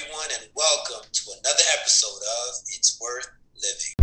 everyone, 0.00 0.28
and 0.40 0.48
welcome 0.54 1.04
to 1.12 1.30
another 1.30 1.64
episode 1.78 2.08
of 2.08 2.54
It's 2.68 2.98
Worth 3.00 3.28
Living. 3.60 3.94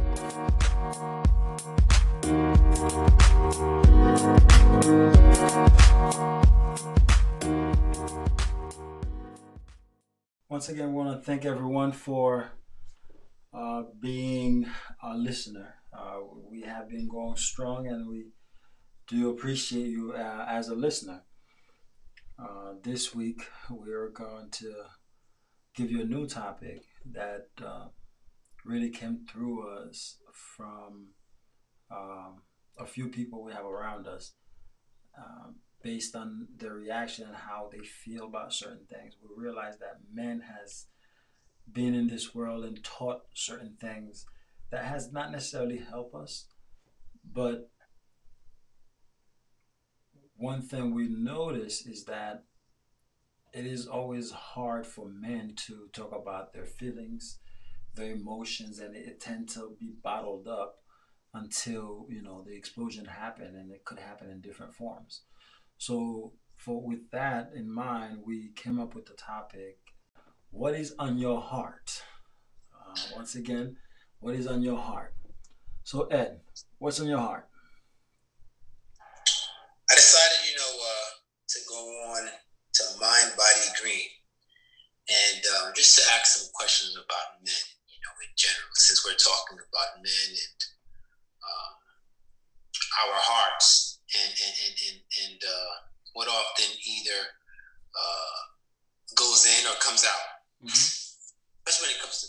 Once 10.49 10.70
again, 10.70 10.86
I 10.86 10.91
want 10.91 11.18
to 11.18 11.25
thank 11.25 11.46
everyone 11.46 11.92
for 11.94 12.52
uh, 13.54 13.84
being 14.00 14.68
a 15.02 15.16
listener. 15.16 15.76
Uh, 15.98 16.20
we 16.50 16.62
have 16.62 16.90
been 16.90 17.08
going 17.08 17.38
strong, 17.38 17.88
and 17.88 18.08
we 18.08 18.26
do 19.08 19.30
appreciate 19.30 19.88
you 19.88 20.14
uh, 20.14 20.45
as 20.48 20.68
a 20.68 20.76
listener. 20.76 21.23
Uh, 22.38 22.73
this 22.84 23.16
week, 23.16 23.41
we 23.72 23.91
are 23.91 24.09
going 24.09 24.50
to 24.52 24.73
give 25.77 25.91
you 25.91 26.02
a 26.02 26.05
new 26.05 26.25
topic 26.25 26.81
that 27.13 27.49
uh, 27.63 27.85
really 28.66 28.90
came 28.90 29.20
through 29.31 29.70
us 29.70 30.18
from 30.34 31.09
um, 31.91 32.41
a 32.80 32.85
few 32.85 33.08
people 33.09 33.44
we 33.44 33.54
have 33.54 33.63
around 33.66 34.08
us 34.08 34.34
um, 35.16 35.58
based 35.84 36.16
on 36.16 36.48
their 36.58 36.73
reaction 36.73 37.27
and 37.27 37.35
how 37.35 37.70
they 37.71 37.85
feel 37.85 38.26
about 38.26 38.52
certain 38.52 38.88
things. 38.90 39.13
We 39.21 39.41
realize 39.41 39.77
that 39.77 39.99
men 40.12 40.41
has 40.41 40.88
been 41.71 41.94
in 41.94 42.07
this 42.07 42.34
world 42.34 42.66
and 42.66 42.84
taught 42.84 43.21
certain 43.35 43.77
things 43.80 44.26
that 44.71 44.85
has 44.85 45.13
not 45.13 45.32
necessarily 45.32 45.77
helped 45.77 46.16
us, 46.16 46.48
but 47.23 47.70
one 50.35 50.63
thing 50.63 50.96
we 50.96 51.07
notice 51.07 51.85
is 51.85 52.05
that 52.05 52.46
it 53.54 53.66
is 53.66 53.88
always 53.88 54.32
hard 54.32 54.86
for 54.86 55.08
men 55.08 55.54
to 55.68 55.90
talk 55.94 56.12
about 56.14 56.54
their 56.54 56.66
feelings, 56.66 57.40
their 57.96 58.12
emotions, 58.12 58.80
and 58.80 58.96
it 58.96 59.20
tend 59.20 59.49
to 59.49 59.76
be 59.80 59.94
bottled 60.04 60.48
up 60.48 60.76
until 61.34 62.05
you 62.10 62.21
know 62.21 62.44
the 62.46 62.55
explosion 62.55 63.05
happened, 63.05 63.55
and 63.55 63.71
it 63.71 63.86
could 63.86 63.99
happen 63.99 64.30
in 64.30 64.41
different 64.41 64.73
forms. 64.73 65.21
So, 65.77 66.33
for 66.58 66.81
with 66.81 67.09
that 67.11 67.52
in 67.55 67.71
mind, 67.71 68.19
we 68.25 68.52
came 68.55 68.80
up 68.80 68.95
with 68.95 69.05
the 69.05 69.13
topic: 69.13 69.77
What 70.52 70.73
is 70.75 70.93
on 70.99 71.17
your 71.17 71.41
heart? 71.41 72.03
Uh, 72.73 72.95
once 73.16 73.36
again, 73.36 73.77
what 74.19 74.36
is 74.36 74.47
on 74.47 74.61
your 74.61 74.77
heart? 74.77 75.14
So, 75.83 76.03
Ed, 76.08 76.41
what's 76.80 76.99
on 76.99 77.08
your 77.08 77.19
heart? 77.19 77.47
I 79.89 79.95
decided, 79.95 80.38
you 80.49 80.58
know, 80.58 80.83
uh, 80.83 81.09
to 81.47 81.59
go 81.69 81.75
on 81.75 82.30
to 82.77 82.83
Green 83.81 84.09
and 85.08 85.42
um, 85.56 85.72
just 85.72 85.95
to 85.95 86.03
ask 86.20 86.36
some 86.36 86.52
questions 86.52 86.92
about 87.00 87.39
men, 87.39 87.64
you 87.88 88.00
know, 88.03 88.14
in 88.28 88.31
general, 88.36 88.75
since 88.75 89.08
we're 89.08 89.16
talking 89.16 89.56
about 89.56 90.03
men 90.03 90.30
and 90.36 90.59
um, 91.47 91.73
our 93.08 93.16
hearts 93.16 94.03
and, 94.11 94.31
and, 94.36 94.55
and, 94.67 94.75
and, 94.75 95.00
and 95.23 95.39
uh, 95.48 95.73
what 96.11 96.28
often 96.28 96.67
either 96.67 97.20
uh, 97.95 98.39
goes 99.16 99.48
in 99.48 99.64
or 99.72 99.80
comes 99.80 100.03
out, 100.03 100.28
mm-hmm. 100.59 100.75
especially 100.75 101.88
when 101.88 101.95
it 101.95 102.03
comes 102.03 102.20
to 102.20 102.28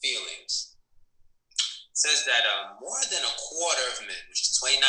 feelings. 0.00 0.80
It 1.92 1.98
says 2.00 2.24
that 2.24 2.48
uh, 2.48 2.80
more 2.80 3.04
than 3.12 3.20
a 3.20 3.34
quarter 3.36 3.84
of 3.92 4.00
men, 4.08 4.24
which 4.32 4.48
is 4.48 4.56
29%, 4.64 4.80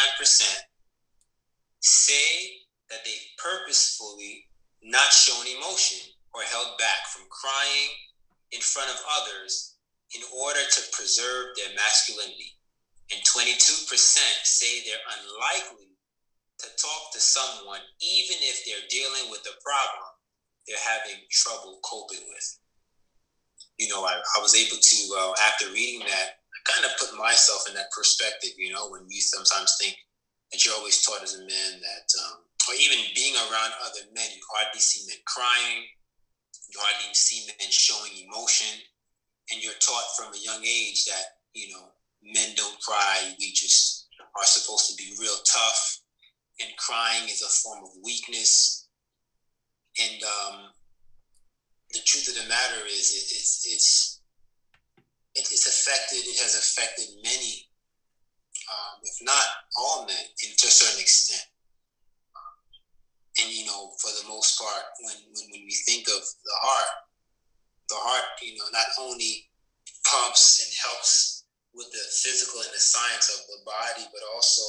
say 1.84 2.64
that 2.88 3.04
they 3.04 3.20
purposefully 3.36 4.48
not 4.86 5.10
shown 5.10 5.46
emotion 5.58 6.14
or 6.34 6.46
held 6.46 6.78
back 6.78 7.10
from 7.10 7.26
crying 7.34 7.92
in 8.54 8.62
front 8.62 8.90
of 8.90 9.02
others 9.22 9.76
in 10.14 10.22
order 10.30 10.62
to 10.62 10.82
preserve 10.94 11.58
their 11.58 11.74
masculinity. 11.74 12.54
And 13.12 13.22
22% 13.26 13.58
say 14.46 14.86
they're 14.86 15.10
unlikely 15.18 15.90
to 16.62 16.68
talk 16.78 17.12
to 17.14 17.20
someone 17.20 17.82
even 18.00 18.38
if 18.42 18.64
they're 18.66 18.88
dealing 18.90 19.30
with 19.30 19.42
a 19.50 19.58
problem 19.62 20.16
they're 20.68 20.82
having 20.82 21.22
trouble 21.30 21.80
coping 21.86 22.26
with. 22.26 22.48
You 23.78 23.90
know, 23.90 24.06
I, 24.06 24.18
I 24.18 24.42
was 24.42 24.56
able 24.56 24.82
to, 24.82 24.98
uh, 25.14 25.34
after 25.46 25.70
reading 25.70 26.02
that, 26.08 26.42
I 26.42 26.58
kind 26.66 26.86
of 26.86 26.98
put 26.98 27.14
myself 27.18 27.68
in 27.70 27.76
that 27.76 27.92
perspective, 27.92 28.58
you 28.58 28.74
know, 28.74 28.90
when 28.90 29.06
you 29.10 29.22
sometimes 29.22 29.78
think 29.80 29.96
that 30.52 30.66
you're 30.66 30.74
always 30.76 31.04
taught 31.06 31.22
as 31.22 31.36
a 31.36 31.46
man 31.46 31.72
that 31.82 32.08
um, 32.26 32.42
or 32.68 32.74
even 32.76 32.98
being 33.14 33.36
around 33.36 33.74
other 33.86 34.10
men, 34.14 34.30
you 34.34 34.42
hardly 34.50 34.80
see 34.80 35.06
men 35.08 35.22
crying, 35.26 35.86
you 36.70 36.78
hardly 36.82 37.14
see 37.14 37.46
men 37.46 37.70
showing 37.70 38.12
emotion, 38.26 38.82
and 39.52 39.62
you're 39.62 39.78
taught 39.80 40.16
from 40.18 40.34
a 40.34 40.44
young 40.44 40.66
age 40.66 41.06
that 41.06 41.38
you 41.54 41.70
know 41.74 41.94
men 42.24 42.56
don't 42.56 42.80
cry. 42.82 43.34
We 43.40 43.52
just 43.54 44.08
are 44.36 44.46
supposed 44.46 44.90
to 44.90 44.96
be 44.98 45.16
real 45.20 45.38
tough, 45.46 46.02
and 46.62 46.70
crying 46.78 47.30
is 47.30 47.44
a 47.44 47.54
form 47.62 47.84
of 47.84 47.92
weakness. 48.04 48.88
And 50.02 50.24
um, 50.24 50.56
the 51.94 52.00
truth 52.06 52.28
of 52.28 52.36
the 52.36 52.50
matter 52.50 52.86
is, 52.88 53.14
it, 53.14 53.30
it's 53.30 53.66
it's 53.70 54.22
it's 55.36 55.68
affected. 55.68 56.26
It 56.26 56.42
has 56.42 56.56
affected 56.56 57.14
many, 57.24 57.70
um, 58.74 59.00
if 59.04 59.16
not 59.22 59.46
all 59.78 60.06
men, 60.08 60.26
in 60.44 60.50
to 60.58 60.68
a 60.68 60.72
certain 60.72 61.00
extent 61.00 61.46
and 63.42 63.52
you 63.52 63.66
know, 63.66 63.92
for 64.00 64.12
the 64.16 64.28
most 64.28 64.60
part, 64.60 64.86
when, 65.04 65.18
when, 65.36 65.46
when 65.52 65.64
we 65.68 65.76
think 65.86 66.08
of 66.08 66.24
the 66.24 66.58
heart, 66.64 66.94
the 67.90 68.00
heart, 68.00 68.26
you 68.42 68.56
know, 68.58 68.66
not 68.72 68.88
only 69.00 69.50
pumps 70.08 70.64
and 70.64 70.72
helps 70.80 71.46
with 71.76 71.92
the 71.92 72.06
physical 72.24 72.62
and 72.64 72.72
the 72.72 72.80
science 72.80 73.28
of 73.36 73.44
the 73.52 73.60
body, 73.68 74.08
but 74.10 74.24
also 74.34 74.64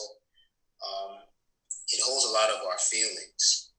um, 0.83 1.13
it 1.95 2.03
holds 2.03 2.27
a 2.27 2.35
lot 2.35 2.51
of 2.51 2.67
our 2.67 2.79
feelings 2.83 3.71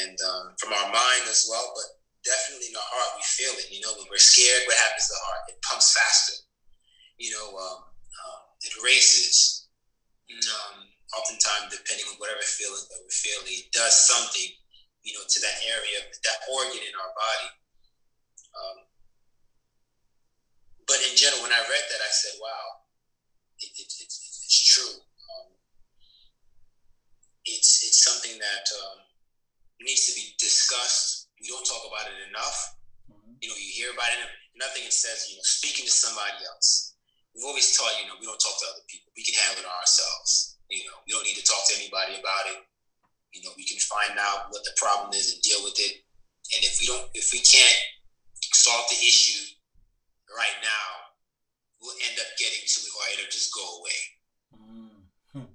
and 0.00 0.16
um, 0.24 0.56
from 0.58 0.72
our 0.72 0.88
mind 0.88 1.24
as 1.28 1.46
well. 1.46 1.72
But 1.76 2.00
definitely 2.24 2.72
in 2.72 2.76
the 2.76 2.82
heart, 2.82 3.20
we 3.20 3.24
feel 3.28 3.52
it. 3.60 3.68
You 3.68 3.84
know, 3.84 3.92
when 4.00 4.08
we're 4.08 4.22
scared, 4.22 4.64
what 4.64 4.80
happens 4.80 5.06
to 5.06 5.12
the 5.12 5.24
heart? 5.28 5.42
It 5.52 5.60
pumps 5.62 5.92
faster. 5.92 6.40
You 7.20 7.30
know, 7.36 7.48
um, 7.52 7.80
um 7.84 8.42
it 8.64 8.72
races. 8.80 9.68
Um, 10.32 10.88
oftentimes 11.14 11.70
depending 11.70 12.06
on 12.10 12.18
whatever 12.18 12.42
feeling 12.42 12.82
that 12.90 13.00
we're 13.02 13.14
feeling, 13.14 13.46
it 13.48 13.70
does 13.70 13.94
something, 13.94 14.50
you 15.06 15.12
know, 15.14 15.24
to 15.24 15.38
that 15.40 15.56
area, 15.66 15.98
that 16.10 16.38
organ 16.50 16.82
in 16.82 16.94
our 16.94 17.12
body. 17.14 17.50
Um, 18.54 18.78
but 20.86 20.98
in 21.06 21.14
general, 21.16 21.42
when 21.42 21.54
I 21.54 21.62
read 21.64 21.84
that, 21.90 22.02
I 22.02 22.12
said, 22.12 22.36
"Wow, 22.38 22.84
it, 23.58 23.72
it, 23.74 23.88
it, 23.88 24.10
it's 24.10 24.60
true. 24.62 24.94
Um, 25.00 25.48
it's 27.46 27.82
it's 27.82 28.04
something 28.04 28.36
that 28.38 28.66
um, 28.84 28.98
needs 29.80 30.06
to 30.10 30.14
be 30.14 30.36
discussed. 30.38 31.32
We 31.40 31.48
don't 31.48 31.64
talk 31.66 31.82
about 31.88 32.06
it 32.08 32.18
enough. 32.30 32.76
Mm-hmm. 33.10 33.40
You 33.40 33.48
know, 33.50 33.58
you 33.58 33.70
hear 33.72 33.90
about 33.92 34.12
it. 34.12 34.20
Nothing 34.54 34.86
it 34.86 34.94
says, 34.94 35.26
you 35.28 35.36
know, 35.36 35.42
speaking 35.42 35.84
to 35.84 35.90
somebody 35.90 36.38
else. 36.46 36.94
We've 37.34 37.42
always 37.42 37.74
taught, 37.74 37.90
you 37.98 38.06
know, 38.06 38.14
we 38.22 38.30
don't 38.30 38.38
talk 38.38 38.54
to 38.54 38.66
other 38.70 38.86
people. 38.86 39.10
We 39.18 39.26
can 39.26 39.34
handle 39.34 39.66
it 39.66 39.68
ourselves 39.68 40.53
you 40.70 40.84
know, 40.84 40.96
we 41.06 41.12
don't 41.12 41.24
need 41.24 41.36
to 41.36 41.44
talk 41.44 41.66
to 41.68 41.76
anybody 41.76 42.20
about 42.20 42.44
it. 42.52 42.60
You 43.32 43.42
know, 43.42 43.52
we 43.56 43.66
can 43.66 43.78
find 43.78 44.18
out 44.18 44.48
what 44.50 44.62
the 44.64 44.72
problem 44.76 45.12
is 45.12 45.32
and 45.32 45.42
deal 45.42 45.62
with 45.62 45.74
it. 45.78 46.04
And 46.54 46.64
if 46.64 46.78
we 46.80 46.86
don't, 46.86 47.08
if 47.14 47.32
we 47.32 47.40
can't 47.40 47.80
solve 48.52 48.84
the 48.88 48.96
issue 48.96 49.56
right 50.30 50.58
now, 50.62 50.86
we'll 51.80 51.96
end 52.08 52.18
up 52.20 52.30
getting 52.38 52.62
to 52.64 52.78
it, 52.80 52.92
or 52.94 53.04
it'll 53.12 53.32
just 53.32 53.52
go 53.52 53.64
away. 53.80 54.00
Mm-hmm. 54.54 55.50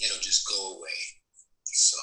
It'll 0.00 0.22
just 0.22 0.48
go 0.48 0.76
away. 0.78 0.98
So. 1.64 1.98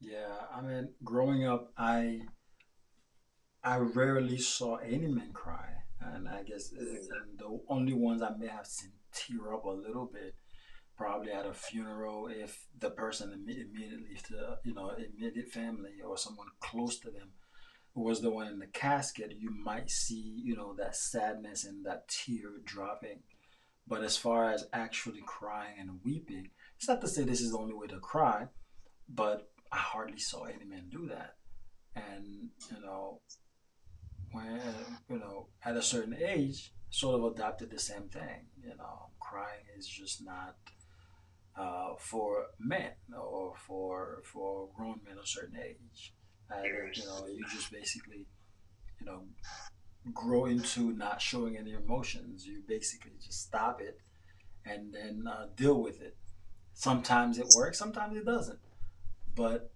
Yeah, 0.00 0.36
I 0.54 0.60
mean, 0.60 0.92
growing 1.02 1.46
up, 1.46 1.72
I 1.78 2.20
I 3.64 3.78
rarely 3.78 4.38
saw 4.38 4.76
any 4.76 5.08
men 5.08 5.32
cry, 5.32 5.72
and 6.00 6.28
I 6.28 6.42
guess 6.42 6.72
mm-hmm. 6.72 7.36
the 7.38 7.60
only 7.68 7.94
ones 7.94 8.22
I 8.22 8.36
may 8.36 8.46
have 8.48 8.66
seen 8.66 8.92
tear 9.16 9.54
up 9.54 9.64
a 9.64 9.70
little 9.70 10.06
bit 10.06 10.34
probably 10.96 11.30
at 11.30 11.46
a 11.46 11.52
funeral 11.52 12.28
if 12.28 12.66
the 12.78 12.90
person 12.90 13.32
immediately 13.32 14.16
to 14.26 14.58
you 14.64 14.74
know 14.74 14.90
immediate 14.90 15.48
family 15.48 16.00
or 16.04 16.16
someone 16.16 16.46
close 16.60 16.98
to 16.98 17.10
them 17.10 17.30
was 17.94 18.20
the 18.20 18.30
one 18.30 18.46
in 18.46 18.58
the 18.58 18.66
casket 18.66 19.36
you 19.38 19.50
might 19.50 19.90
see 19.90 20.40
you 20.42 20.56
know 20.56 20.74
that 20.74 20.96
sadness 20.96 21.64
and 21.64 21.84
that 21.84 22.08
tear 22.08 22.50
dropping. 22.64 23.20
But 23.88 24.02
as 24.02 24.16
far 24.16 24.50
as 24.50 24.66
actually 24.72 25.22
crying 25.26 25.76
and 25.78 26.00
weeping 26.04 26.50
it's 26.76 26.88
not 26.88 27.00
to 27.02 27.08
say 27.08 27.24
this 27.24 27.40
is 27.40 27.52
the 27.52 27.58
only 27.58 27.74
way 27.74 27.86
to 27.86 27.98
cry 27.98 28.48
but 29.08 29.48
i 29.72 29.76
hardly 29.76 30.18
saw 30.18 30.44
any 30.44 30.64
man 30.64 30.88
do 30.90 31.08
that. 31.08 31.36
And 31.94 32.50
you 32.70 32.80
know 32.80 33.20
when 34.32 34.60
you 35.08 35.18
know 35.18 35.48
at 35.64 35.76
a 35.76 35.82
certain 35.82 36.16
age 36.18 36.72
sort 37.00 37.14
of 37.18 37.22
adopted 37.32 37.68
the 37.70 37.78
same 37.78 38.08
thing 38.18 38.40
you 38.62 38.76
know 38.80 38.96
crying 39.20 39.64
is 39.76 39.86
just 39.86 40.24
not 40.24 40.56
uh, 41.56 41.94
for 41.98 42.46
men 42.58 42.92
or 43.16 43.54
for 43.66 44.22
for 44.24 44.68
grown 44.76 45.00
men 45.06 45.16
of 45.18 45.24
a 45.24 45.26
certain 45.26 45.58
age. 45.58 46.12
And, 46.50 46.64
you 46.94 47.04
know, 47.06 47.26
you 47.26 47.44
just 47.50 47.72
basically 47.72 48.26
you 49.00 49.06
know, 49.06 49.22
grow 50.12 50.46
into 50.46 50.92
not 50.92 51.20
showing 51.20 51.56
any 51.56 51.72
emotions. 51.72 52.46
You 52.46 52.62
basically 52.66 53.12
just 53.24 53.42
stop 53.42 53.80
it 53.80 54.00
and 54.64 54.92
then 54.92 55.24
uh, 55.26 55.46
deal 55.56 55.80
with 55.80 56.00
it. 56.00 56.16
Sometimes 56.74 57.38
it 57.38 57.46
works, 57.56 57.78
sometimes 57.78 58.16
it 58.16 58.24
doesn't. 58.24 58.58
But 59.34 59.70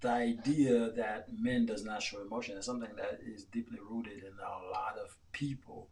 the 0.00 0.10
idea 0.10 0.90
that 0.92 1.26
men 1.38 1.66
does 1.66 1.84
not 1.84 2.02
show 2.02 2.20
emotion 2.20 2.56
is 2.56 2.66
something 2.66 2.94
that 2.96 3.20
is 3.26 3.44
deeply 3.44 3.78
rooted 3.88 4.18
in 4.18 4.32
a 4.38 4.70
lot 4.72 4.96
of 5.02 5.16
people 5.32 5.88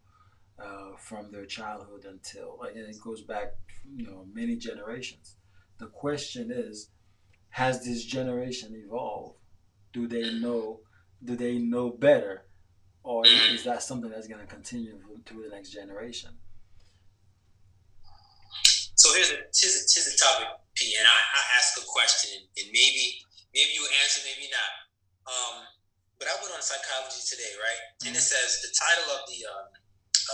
uh, 0.62 0.96
from 0.98 1.30
their 1.30 1.46
childhood 1.46 2.04
until 2.04 2.58
and 2.62 2.76
it 2.76 3.00
goes 3.02 3.22
back 3.22 3.54
you 3.96 4.06
know 4.06 4.26
many 4.32 4.56
generations. 4.56 5.36
The 5.78 5.86
question 5.86 6.50
is 6.50 6.90
has 7.50 7.84
this 7.84 8.04
generation 8.04 8.74
evolved? 8.74 9.38
Do 9.92 10.06
they 10.06 10.32
know 10.34 10.80
do 11.24 11.36
they 11.36 11.58
know 11.58 11.90
better? 11.90 12.44
Or 13.02 13.24
is 13.26 13.64
that 13.64 13.82
something 13.82 14.10
that's 14.10 14.28
going 14.28 14.44
to 14.44 14.46
continue 14.46 15.00
through 15.24 15.42
the 15.44 15.48
next 15.48 15.70
generation? 15.70 16.30
So 18.94 19.14
here's 19.14 19.30
a 19.30 19.38
here's 19.54 19.76
a, 19.78 19.82
here's 19.88 20.10
a 20.12 20.18
topic 20.18 20.48
p 20.74 20.92
and 20.98 21.06
I, 21.06 21.18
I 21.18 21.42
ask 21.56 21.78
a 21.78 21.86
question 21.86 22.42
and 22.42 22.66
maybe 22.68 23.22
maybe 23.54 23.70
you 23.72 23.86
answer 24.02 24.20
maybe 24.26 24.50
not. 24.50 24.72
Um, 25.28 25.56
but 26.18 26.26
i 26.26 26.34
went 26.42 26.50
on 26.50 26.60
psychology 26.60 27.22
today 27.24 27.54
right? 27.56 27.82
And 28.04 28.12
it 28.12 28.18
mm-hmm. 28.18 28.34
says 28.34 28.60
the 28.60 28.74
title 28.74 29.08
of 29.14 29.22
the 29.30 29.38
um, 29.46 29.77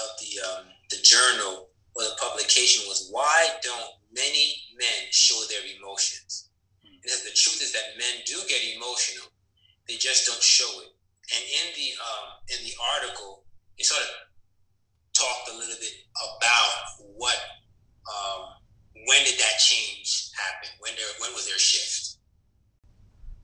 of 0.02 0.08
the 0.19 0.31
um, 0.43 0.64
the 0.91 0.99
journal 1.02 1.70
or 1.94 2.02
the 2.02 2.17
publication 2.19 2.87
was 2.88 3.08
why 3.11 3.49
don't 3.62 3.91
many 4.12 4.58
men 4.79 5.11
show 5.11 5.38
their 5.49 5.62
emotions? 5.79 6.50
Mm. 6.82 7.02
Because 7.02 7.23
the 7.23 7.35
truth 7.35 7.62
is 7.62 7.73
that 7.73 7.99
men 7.99 8.23
do 8.26 8.38
get 8.49 8.61
emotional, 8.75 9.31
they 9.88 9.96
just 9.96 10.26
don't 10.26 10.43
show 10.43 10.69
it. 10.82 10.91
And 11.32 11.43
in 11.43 11.67
the 11.76 11.88
um, 12.02 12.29
in 12.50 12.61
the 12.67 12.75
article, 12.99 13.44
it 13.79 13.87
sort 13.87 14.02
of 14.02 14.11
talked 15.14 15.49
a 15.49 15.56
little 15.56 15.79
bit 15.81 15.94
about 16.14 16.73
what 17.17 17.38
um, 18.11 18.58
when 19.06 19.25
did 19.25 19.38
that 19.38 19.56
change 19.58 20.31
happen? 20.35 20.69
When 20.81 20.93
there 20.97 21.12
when 21.20 21.32
was 21.32 21.47
there 21.47 21.58
shift 21.58 22.19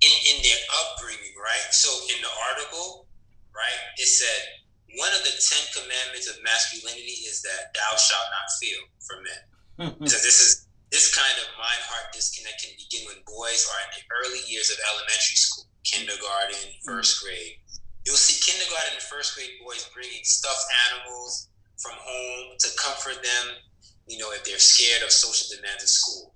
in 0.03 0.12
in 0.35 0.43
their 0.43 0.61
upbringing, 0.82 1.35
right? 1.37 1.69
So 1.70 1.88
in 2.14 2.20
the 2.20 2.32
article, 2.50 3.06
right, 3.55 3.81
it 3.96 4.08
said 4.08 4.31
one 4.31 4.35
of 4.37 4.46
the 4.46 4.50
Ten 5.40 5.64
Commandments 5.72 6.28
of 6.28 6.37
masculinity 6.44 7.25
is 7.25 7.40
that 7.42 7.72
thou 7.72 7.96
shalt 7.96 8.28
not 8.28 8.48
feel 8.60 8.82
for 9.00 9.16
men. 9.25 9.42
so 10.04 10.16
this 10.20 10.38
is 10.44 10.69
this 10.90 11.14
kind 11.14 11.37
of 11.38 11.46
mind 11.54 11.82
heart 11.87 12.10
disconnect 12.10 12.66
can 12.66 12.75
begin 12.75 13.06
when 13.06 13.22
boys 13.22 13.62
are 13.70 13.81
in 13.87 13.90
the 13.94 14.04
early 14.20 14.42
years 14.50 14.75
of 14.75 14.78
elementary 14.90 15.38
school, 15.38 15.70
kindergarten, 15.87 16.58
first 16.82 17.22
grade. 17.22 17.62
You'll 18.02 18.19
see 18.19 18.42
kindergarten 18.42 18.98
and 18.98 19.06
first 19.06 19.38
grade 19.38 19.54
boys 19.62 19.87
bringing 19.94 20.26
stuffed 20.26 20.66
animals 20.90 21.48
from 21.78 21.94
home 21.94 22.58
to 22.58 22.69
comfort 22.75 23.22
them, 23.22 23.44
you 24.10 24.19
know, 24.19 24.34
if 24.34 24.43
they're 24.43 24.60
scared 24.60 25.06
of 25.06 25.14
social 25.14 25.46
demands 25.54 25.86
at 25.86 25.88
school. 25.88 26.34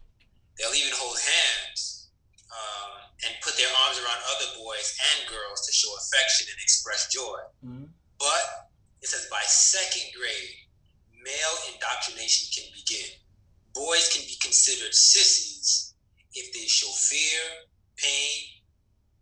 They'll 0.55 0.79
even 0.79 0.95
hold 0.95 1.19
hands 1.19 2.15
um, 2.55 3.11
and 3.27 3.35
put 3.43 3.59
their 3.59 3.71
arms 3.85 3.99
around 3.99 4.23
other 4.39 4.49
boys 4.63 4.95
and 5.13 5.27
girls 5.27 5.67
to 5.67 5.73
show 5.75 5.91
affection 5.99 6.47
and 6.47 6.59
express 6.63 7.11
joy. 7.11 7.43
Mm-hmm. 7.67 7.91
But 8.23 8.71
it 9.05 9.13
says 9.13 9.29
by 9.29 9.45
second 9.45 10.17
grade, 10.17 10.57
male 11.13 11.57
indoctrination 11.69 12.49
can 12.49 12.73
begin. 12.73 13.21
Boys 13.77 14.09
can 14.09 14.25
be 14.25 14.41
considered 14.41 14.97
sissies 14.97 15.93
if 16.33 16.49
they 16.57 16.65
show 16.65 16.89
fear, 16.89 17.69
pain, 18.01 18.65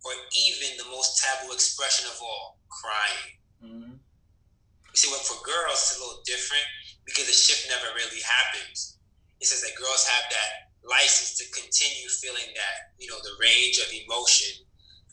or 0.06 0.14
even 0.38 0.78
the 0.78 0.86
most 0.86 1.18
taboo 1.18 1.50
expression 1.50 2.06
of 2.06 2.14
all, 2.22 2.62
crying. 2.70 3.30
Mm-hmm. 3.58 3.98
You 3.98 4.94
see, 4.94 5.10
what 5.10 5.26
for 5.26 5.42
girls, 5.42 5.82
it's 5.82 5.98
a 5.98 6.00
little 6.00 6.22
different 6.22 6.62
because 7.02 7.26
the 7.26 7.34
shift 7.34 7.66
never 7.66 7.90
really 7.98 8.22
happens. 8.22 9.02
It 9.42 9.50
says 9.50 9.66
that 9.66 9.74
girls 9.74 10.06
have 10.06 10.30
that 10.30 10.70
license 10.86 11.34
to 11.42 11.44
continue 11.50 12.06
feeling 12.22 12.54
that, 12.54 12.94
you 13.02 13.10
know, 13.10 13.18
the 13.26 13.34
range 13.42 13.82
of 13.82 13.90
emotion, 13.90 14.62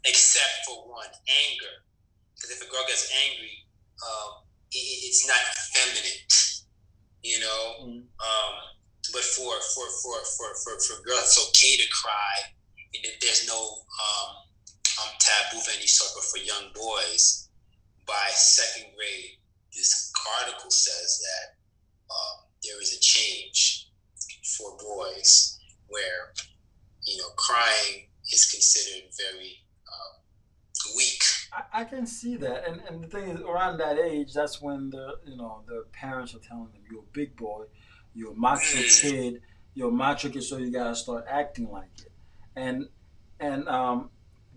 except 0.05 0.69
for 0.69 0.85
one, 0.85 1.09
anger. 1.25 1.73
Because 2.37 2.53
if 2.53 2.61
a 2.61 2.69
girl 2.69 2.85
gets 2.85 3.09
angry, 3.25 3.65
um, 4.05 4.45
it, 4.71 4.97
it's 5.05 5.27
not 5.27 5.39
feminine, 5.73 6.21
you 7.23 7.39
know. 7.39 7.63
Mm. 7.81 8.03
Um, 8.19 8.53
but 9.11 9.23
for 9.23 9.53
for 9.75 9.87
for 10.03 10.17
for 10.37 10.49
for 10.63 10.73
for 10.79 11.03
girls, 11.03 11.33
it's 11.33 11.49
okay 11.49 11.75
to 11.77 11.87
cry. 11.89 12.53
And 12.93 13.05
there's 13.21 13.47
no 13.47 13.57
um, 13.57 14.29
um, 15.01 15.11
taboo 15.19 15.61
of 15.61 15.67
any 15.75 15.87
sort. 15.87 16.11
But 16.15 16.25
for 16.25 16.43
young 16.43 16.73
boys, 16.73 17.49
by 18.07 18.29
second 18.33 18.91
grade, 18.95 19.37
this 19.75 20.11
article 20.41 20.71
says 20.71 21.21
that 21.21 22.13
um, 22.13 22.45
there 22.63 22.81
is 22.81 22.95
a 22.95 22.99
change 22.99 23.89
for 24.57 24.77
boys 24.77 25.59
where 25.87 26.33
you 27.05 27.17
know 27.17 27.29
crying 27.37 28.09
is 28.31 28.49
considered 28.51 29.09
very 29.17 29.57
weak 30.95 31.23
I, 31.51 31.81
I 31.81 31.83
can 31.83 32.05
see 32.05 32.37
that, 32.37 32.67
and 32.67 32.81
and 32.87 33.03
the 33.03 33.07
thing 33.07 33.29
is, 33.29 33.41
around 33.41 33.77
that 33.77 33.97
age, 33.97 34.33
that's 34.33 34.61
when 34.61 34.89
the 34.89 35.15
you 35.25 35.35
know 35.35 35.63
the 35.67 35.85
parents 35.91 36.35
are 36.35 36.39
telling 36.39 36.71
them, 36.71 36.81
"You're 36.89 37.01
a 37.01 37.13
big 37.13 37.35
boy, 37.35 37.65
you're 38.13 38.31
a 38.31 38.35
macho 38.35 38.81
kid, 39.01 39.41
you're 39.73 39.89
a 39.89 39.91
macho 39.91 40.29
kid, 40.29 40.43
so 40.43 40.57
you 40.57 40.71
gotta 40.71 40.95
start 40.95 41.25
acting 41.27 41.69
like 41.69 41.89
it." 41.99 42.11
And 42.55 42.89
and 43.39 43.67
um, 43.67 44.09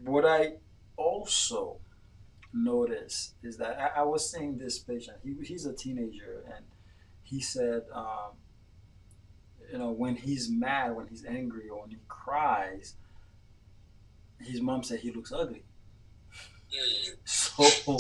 what 0.05 0.25
I 0.25 0.55
also 0.97 1.79
notice 2.53 3.35
is 3.43 3.57
that 3.57 3.79
I, 3.79 4.01
I 4.01 4.03
was 4.03 4.31
seeing 4.31 4.59
this 4.59 4.79
patient. 4.79 5.19
He, 5.23 5.35
he's 5.43 5.65
a 5.67 5.73
teenager, 5.73 6.45
and 6.55 6.65
he 7.23 7.41
said, 7.41 7.83
um, 7.95 8.33
you 9.71 9.79
know, 9.79 9.91
when 9.91 10.17
he's 10.17 10.51
mad, 10.51 10.95
when 10.95 11.07
he's 11.07 11.25
angry, 11.25 11.69
or 11.71 11.81
when 11.81 11.91
he 11.91 11.99
cries, 12.09 12.97
his 14.39 14.61
mom 14.61 14.83
said 14.83 15.01
he 15.01 15.11
looks 15.11 15.33
ugly. 15.33 15.65
So 17.25 17.97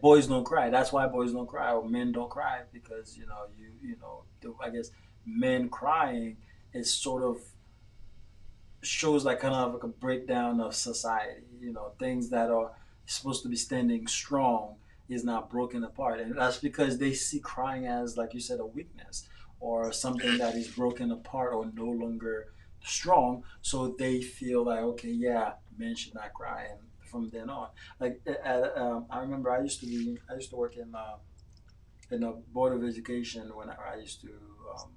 boys 0.00 0.26
don't 0.26 0.44
cry. 0.44 0.70
That's 0.70 0.92
why 0.92 1.06
boys 1.06 1.32
don't 1.32 1.46
cry 1.46 1.72
or 1.72 1.88
men 1.88 2.12
don't 2.12 2.30
cry 2.30 2.62
because 2.72 3.16
you 3.16 3.26
know 3.26 3.46
you 3.58 3.70
you 3.82 3.96
know 4.00 4.24
I 4.62 4.70
guess 4.70 4.90
men 5.26 5.68
crying 5.68 6.36
is 6.72 6.92
sort 6.92 7.22
of 7.22 7.38
shows 8.82 9.24
like 9.24 9.40
kind 9.40 9.54
of 9.54 9.74
like 9.74 9.82
a 9.82 9.88
breakdown 9.88 10.60
of 10.60 10.74
society. 10.74 11.42
You 11.60 11.72
know 11.72 11.92
things 11.98 12.30
that 12.30 12.50
are 12.50 12.72
supposed 13.06 13.42
to 13.42 13.48
be 13.48 13.56
standing 13.56 14.06
strong 14.06 14.76
is 15.08 15.24
not 15.24 15.50
broken 15.50 15.84
apart, 15.84 16.20
and 16.20 16.36
that's 16.36 16.58
because 16.58 16.98
they 16.98 17.12
see 17.12 17.40
crying 17.40 17.86
as 17.86 18.16
like 18.16 18.34
you 18.34 18.40
said 18.40 18.60
a 18.60 18.66
weakness 18.66 19.28
or 19.60 19.92
something 19.92 20.38
that 20.38 20.54
is 20.54 20.68
broken 20.68 21.10
apart 21.10 21.52
or 21.52 21.70
no 21.74 21.86
longer 21.86 22.48
strong. 22.84 23.42
So 23.62 23.94
they 23.98 24.20
feel 24.20 24.64
like 24.64 24.80
okay, 24.80 25.10
yeah, 25.10 25.52
men 25.78 25.94
should 25.94 26.14
not 26.14 26.32
cry 26.34 26.66
and 26.70 26.80
from 27.06 27.30
then 27.30 27.48
on. 27.50 27.68
Like 28.00 28.20
at, 28.26 28.76
um, 28.76 29.06
I 29.10 29.20
remember 29.20 29.50
I 29.50 29.60
used 29.62 29.80
to 29.80 29.86
be 29.86 30.18
I 30.30 30.34
used 30.34 30.50
to 30.50 30.56
work 30.56 30.76
in 30.76 30.94
uh, 30.94 31.16
in 32.10 32.22
a 32.22 32.32
board 32.32 32.72
of 32.76 32.84
education 32.84 33.50
when 33.54 33.70
I, 33.70 33.76
I 33.94 33.96
used 33.96 34.20
to 34.22 34.28
um, 34.74 34.90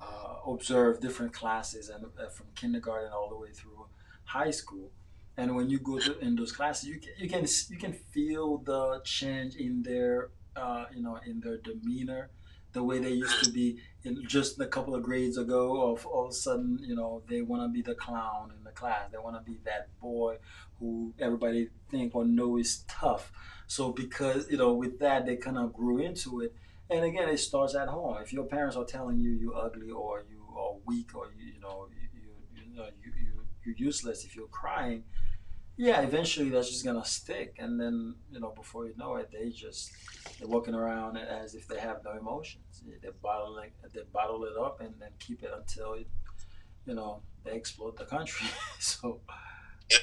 uh, 0.00 0.50
observe 0.50 1.00
different 1.00 1.32
classes 1.32 1.88
and 1.88 2.04
uh, 2.04 2.28
from 2.28 2.46
kindergarten 2.54 3.12
all 3.12 3.28
the 3.28 3.36
way 3.36 3.50
through 3.50 3.86
high 4.24 4.50
school. 4.50 4.90
And 5.36 5.56
when 5.56 5.68
you 5.68 5.78
go 5.78 5.98
to, 5.98 6.18
in 6.20 6.36
those 6.36 6.52
classes, 6.52 6.88
you 6.88 7.00
can, 7.00 7.12
you 7.18 7.28
can 7.28 7.46
you 7.70 7.76
can 7.76 7.92
feel 7.92 8.58
the 8.58 9.00
change 9.04 9.56
in 9.56 9.82
their 9.82 10.30
uh, 10.56 10.84
you 10.94 11.02
know 11.02 11.18
in 11.26 11.40
their 11.40 11.58
demeanor 11.58 12.30
the 12.74 12.82
way 12.82 12.98
they 12.98 13.12
used 13.12 13.42
to 13.44 13.50
be 13.50 13.78
just 14.26 14.60
a 14.60 14.66
couple 14.66 14.94
of 14.94 15.02
grades 15.02 15.38
ago 15.38 15.90
of 15.90 16.04
all 16.06 16.24
of 16.24 16.30
a 16.30 16.34
sudden 16.34 16.78
you 16.82 16.94
know 16.94 17.22
they 17.28 17.40
want 17.40 17.62
to 17.62 17.68
be 17.68 17.80
the 17.80 17.94
clown 17.94 18.52
in 18.56 18.62
the 18.64 18.70
class. 18.70 19.10
They 19.10 19.18
want 19.18 19.36
to 19.36 19.50
be 19.50 19.58
that 19.64 19.88
boy 20.00 20.36
who 20.78 21.14
everybody 21.18 21.70
think 21.90 22.14
or 22.14 22.24
know 22.24 22.58
is 22.58 22.84
tough. 22.88 23.32
So 23.66 23.92
because 23.92 24.50
you 24.50 24.58
know 24.58 24.74
with 24.74 24.98
that 24.98 25.24
they 25.24 25.36
kind 25.36 25.56
of 25.56 25.72
grew 25.72 25.98
into 25.98 26.40
it. 26.42 26.54
And 26.90 27.04
again 27.04 27.30
it 27.30 27.38
starts 27.38 27.74
at 27.74 27.88
home. 27.88 28.18
If 28.20 28.32
your 28.32 28.44
parents 28.44 28.76
are 28.76 28.84
telling 28.84 29.18
you 29.18 29.30
you're 29.30 29.56
ugly 29.56 29.90
or 29.90 30.24
you 30.28 30.44
are 30.58 30.74
weak 30.84 31.14
or 31.14 31.28
you, 31.38 31.54
you 31.54 31.60
know 31.60 31.88
you, 31.90 32.08
you, 32.12 32.66
you 32.70 32.76
know 32.76 32.88
you, 33.02 33.12
you, 33.18 33.46
you're 33.64 33.76
useless 33.76 34.24
if 34.24 34.36
you're 34.36 34.48
crying 34.48 35.04
yeah, 35.76 36.00
eventually 36.02 36.50
that's 36.50 36.70
just 36.70 36.84
gonna 36.84 37.04
stick, 37.04 37.56
and 37.58 37.80
then 37.80 38.14
you 38.30 38.40
know 38.40 38.50
before 38.50 38.86
you 38.86 38.94
know 38.96 39.16
it, 39.16 39.30
they 39.32 39.50
just 39.50 39.90
they're 40.38 40.48
walking 40.48 40.74
around 40.74 41.16
as 41.16 41.54
if 41.54 41.66
they 41.66 41.80
have 41.80 42.04
no 42.04 42.12
emotions. 42.12 42.82
They 43.02 43.08
bottle 43.22 43.58
it, 43.58 43.72
they 43.92 44.02
bottle 44.12 44.44
it 44.44 44.56
up 44.56 44.80
and 44.80 44.94
then 45.00 45.10
keep 45.18 45.42
it 45.42 45.50
until 45.54 45.94
it, 45.94 46.08
you 46.86 46.94
know 46.94 47.22
they 47.44 47.52
explode 47.52 47.96
the 47.96 48.04
country. 48.04 48.48
so. 48.78 49.20
Yeah. 49.90 49.98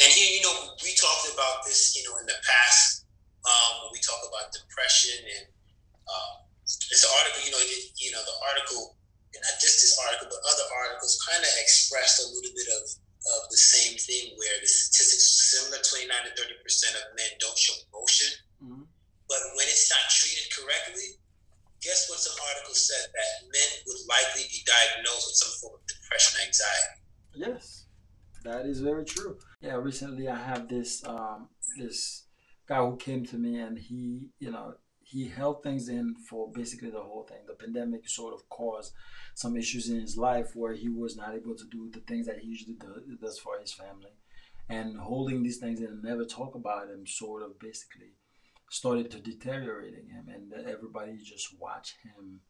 And 0.00 0.08
here, 0.08 0.32
you 0.32 0.40
know, 0.40 0.72
we 0.80 0.96
talked 0.96 1.28
about 1.28 1.60
this, 1.68 1.92
you 1.92 2.08
know, 2.08 2.16
in 2.16 2.24
the 2.24 2.40
past 2.40 3.04
um, 3.44 3.84
when 3.84 3.92
we 3.92 4.00
talk 4.00 4.16
about 4.24 4.48
depression 4.48 5.20
and 5.20 5.44
um, 6.08 6.48
it's 6.64 7.04
an 7.04 7.12
article, 7.20 7.44
you 7.44 7.52
know, 7.52 7.60
it, 7.60 7.92
you 8.00 8.08
know, 8.08 8.24
the 8.24 8.36
article, 8.48 8.96
and 9.36 9.44
not 9.44 9.60
just 9.60 9.84
this 9.84 9.92
article, 10.00 10.32
but 10.32 10.40
other 10.40 10.66
articles 10.72 11.20
kind 11.28 11.44
of 11.44 11.52
expressed 11.60 12.24
a 12.24 12.26
little 12.32 12.54
bit 12.56 12.68
of 12.80 12.82
of 13.20 13.50
the 13.50 13.56
same 13.56 13.98
thing 13.98 14.32
where 14.36 14.56
the 14.60 14.66
statistics 14.66 15.52
similar 15.52 15.82
29 15.82 16.08
to 16.08 16.32
30% 16.32 16.96
of 16.96 17.04
men 17.16 17.30
don't 17.38 17.58
show 17.58 17.76
emotion. 17.92 18.32
Mm-hmm. 18.64 18.84
But 19.28 19.40
when 19.54 19.68
it's 19.68 19.90
not 19.92 20.08
treated 20.08 20.48
correctly, 20.50 21.20
guess 21.82 22.08
what 22.08 22.18
some 22.18 22.36
articles 22.36 22.88
said? 22.88 23.12
That 23.12 23.30
men 23.52 23.70
would 23.86 24.02
likely 24.08 24.48
be 24.48 24.64
diagnosed 24.64 25.28
with 25.28 25.36
some 25.36 25.54
form 25.60 25.80
of 25.80 25.86
depression 25.86 26.40
anxiety. 26.46 26.96
Yes, 27.34 27.86
that 28.44 28.66
is 28.66 28.80
very 28.80 29.04
true. 29.04 29.38
Yeah, 29.60 29.76
recently 29.76 30.28
I 30.28 30.36
have 30.36 30.68
this 30.68 31.04
um, 31.06 31.48
this 31.76 32.26
guy 32.66 32.78
who 32.78 32.96
came 32.96 33.24
to 33.26 33.36
me 33.36 33.60
and 33.60 33.78
he, 33.78 34.30
you 34.38 34.50
know, 34.50 34.74
he 35.02 35.28
held 35.28 35.62
things 35.62 35.88
in 35.88 36.14
for 36.28 36.50
basically 36.52 36.90
the 36.90 37.02
whole 37.02 37.24
thing. 37.28 37.38
The 37.46 37.54
pandemic 37.54 38.08
sort 38.08 38.34
of 38.34 38.48
caused 38.48 38.92
some 39.40 39.56
issues 39.56 39.88
in 39.88 39.98
his 39.98 40.18
life 40.18 40.50
where 40.54 40.74
he 40.74 40.90
was 40.90 41.16
not 41.16 41.34
able 41.34 41.54
to 41.56 41.64
do 41.70 41.90
the 41.90 42.00
things 42.00 42.26
that 42.26 42.40
he 42.40 42.48
usually 42.48 42.76
does 43.22 43.38
for 43.38 43.58
his 43.58 43.72
family. 43.72 44.12
And 44.68 44.98
holding 44.98 45.42
these 45.42 45.56
things 45.56 45.80
and 45.80 46.02
never 46.02 46.26
talk 46.26 46.54
about 46.54 46.88
them 46.88 47.06
sort 47.06 47.42
of 47.42 47.58
basically 47.58 48.12
started 48.70 49.10
to 49.10 49.18
deteriorating 49.18 50.08
him. 50.08 50.26
And 50.28 50.52
everybody 50.68 51.16
just 51.24 51.58
watched 51.58 51.96
him 52.04 52.40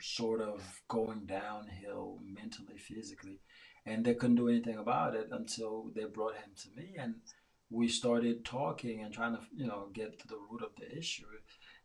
sort 0.00 0.40
of 0.40 0.62
going 0.86 1.26
downhill 1.26 2.20
mentally, 2.22 2.78
physically. 2.78 3.40
And 3.84 4.04
they 4.04 4.14
couldn't 4.14 4.36
do 4.36 4.48
anything 4.48 4.78
about 4.78 5.16
it 5.16 5.28
until 5.32 5.90
they 5.96 6.04
brought 6.04 6.36
him 6.36 6.52
to 6.62 6.68
me. 6.80 6.94
And 6.96 7.16
we 7.70 7.88
started 7.88 8.44
talking 8.44 9.02
and 9.02 9.12
trying 9.12 9.34
to, 9.34 9.42
you 9.52 9.66
know, 9.66 9.88
get 9.92 10.20
to 10.20 10.28
the 10.28 10.38
root 10.48 10.62
of 10.62 10.76
the 10.78 10.96
issue. 10.96 11.24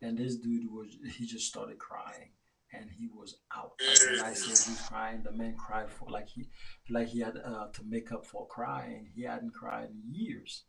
And 0.04 0.20
this 0.20 0.36
dude 0.36 0.72
was, 0.72 0.98
he 1.18 1.26
just 1.26 1.48
started 1.48 1.80
crying 1.80 2.30
and 2.74 2.90
he 2.98 3.08
was 3.08 3.38
out. 3.56 3.74
I 3.82 4.34
said 4.34 4.50
he's 4.50 4.86
crying, 4.88 5.24
the 5.24 5.32
man 5.32 5.56
cried 5.58 5.90
for 5.90 6.10
like 6.10 6.30
he 6.30 6.48
like 6.90 7.08
he 7.08 7.20
had 7.20 7.38
uh, 7.38 7.68
to 7.74 7.84
make 7.84 8.12
up 8.12 8.26
for 8.26 8.48
crying. 8.48 9.10
He 9.16 9.24
hadn't 9.24 9.54
cried 9.54 9.90
in 9.90 10.02
years, 10.14 10.64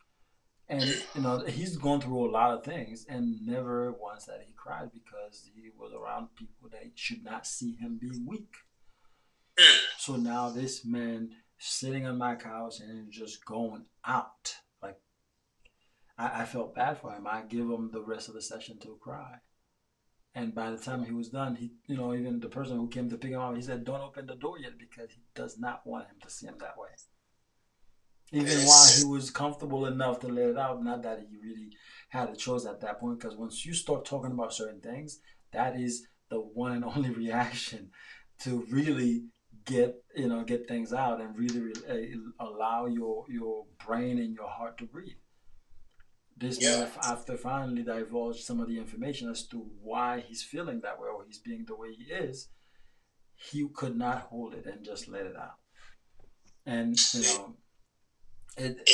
and 0.68 0.82
you 1.14 1.22
know 1.22 1.44
he's 1.46 1.76
gone 1.76 2.00
through 2.00 2.28
a 2.28 2.30
lot 2.30 2.52
of 2.52 2.64
things, 2.64 3.06
and 3.08 3.44
never 3.46 3.92
once 3.92 4.26
that 4.26 4.44
he 4.46 4.52
cried 4.54 4.90
because 4.92 5.50
he 5.54 5.70
was 5.78 5.92
around 5.92 6.28
people 6.36 6.68
that 6.70 6.92
should 6.94 7.24
not 7.24 7.46
see 7.46 7.76
him 7.76 7.98
being 8.00 8.26
weak. 8.26 8.54
So 9.98 10.16
now 10.16 10.50
this 10.50 10.84
man 10.84 11.30
sitting 11.58 12.06
on 12.06 12.18
my 12.18 12.34
couch 12.34 12.80
and 12.80 13.10
just 13.10 13.44
going 13.44 13.86
out. 14.04 14.56
Like 14.82 14.98
I, 16.18 16.42
I 16.42 16.44
felt 16.44 16.74
bad 16.74 16.98
for 16.98 17.12
him. 17.12 17.26
I 17.26 17.42
give 17.42 17.68
him 17.70 17.90
the 17.92 18.02
rest 18.02 18.28
of 18.28 18.34
the 18.34 18.42
session 18.42 18.78
to 18.80 18.98
cry. 19.00 19.36
And 20.36 20.54
by 20.54 20.70
the 20.70 20.76
time 20.76 21.02
he 21.02 21.12
was 21.12 21.30
done, 21.30 21.56
he, 21.56 21.72
you 21.86 21.96
know, 21.96 22.14
even 22.14 22.40
the 22.40 22.48
person 22.48 22.76
who 22.76 22.88
came 22.88 23.08
to 23.08 23.16
pick 23.16 23.30
him 23.30 23.40
up, 23.40 23.56
he 23.56 23.62
said, 23.62 23.86
"Don't 23.86 24.02
open 24.02 24.26
the 24.26 24.34
door 24.34 24.58
yet," 24.58 24.78
because 24.78 25.10
he 25.10 25.22
does 25.34 25.58
not 25.58 25.86
want 25.86 26.08
him 26.08 26.16
to 26.20 26.28
see 26.28 26.46
him 26.46 26.58
that 26.58 26.76
way. 26.76 26.90
Even 28.32 28.66
while 28.66 28.86
he 28.98 29.04
was 29.04 29.30
comfortable 29.30 29.86
enough 29.86 30.20
to 30.20 30.28
let 30.28 30.50
it 30.50 30.58
out, 30.58 30.84
not 30.84 31.02
that 31.04 31.20
he 31.20 31.38
really 31.38 31.70
had 32.10 32.28
a 32.28 32.36
choice 32.36 32.66
at 32.66 32.82
that 32.82 33.00
point, 33.00 33.18
because 33.18 33.34
once 33.34 33.64
you 33.64 33.72
start 33.72 34.04
talking 34.04 34.32
about 34.32 34.52
certain 34.52 34.82
things, 34.82 35.20
that 35.52 35.80
is 35.80 36.06
the 36.28 36.38
one 36.38 36.72
and 36.72 36.84
only 36.84 37.08
reaction 37.24 37.90
to 38.40 38.66
really 38.70 39.24
get 39.64 39.94
you 40.14 40.28
know 40.28 40.44
get 40.44 40.68
things 40.68 40.92
out 40.92 41.18
and 41.18 41.34
really, 41.34 41.60
really 41.60 41.86
eh, 41.88 42.14
allow 42.40 42.84
your 42.84 43.24
your 43.30 43.64
brain 43.86 44.18
and 44.18 44.34
your 44.34 44.50
heart 44.50 44.76
to 44.76 44.84
breathe 44.84 45.16
this 46.36 46.60
yeah. 46.60 46.80
man, 46.80 46.88
after 47.02 47.36
finally 47.36 47.82
divulged 47.82 48.44
some 48.44 48.60
of 48.60 48.68
the 48.68 48.78
information 48.78 49.30
as 49.30 49.46
to 49.48 49.66
why 49.82 50.20
he's 50.20 50.42
feeling 50.42 50.80
that 50.80 51.00
way 51.00 51.08
or 51.08 51.24
he's 51.24 51.38
being 51.38 51.64
the 51.66 51.74
way 51.74 51.92
he 51.94 52.12
is, 52.12 52.48
he 53.34 53.66
could 53.74 53.96
not 53.96 54.22
hold 54.30 54.54
it 54.54 54.66
and 54.66 54.84
just 54.84 55.08
let 55.08 55.26
it 55.26 55.36
out. 55.36 55.56
And 56.66 56.96
you 57.14 57.22
know, 57.22 57.54
it 58.56 58.90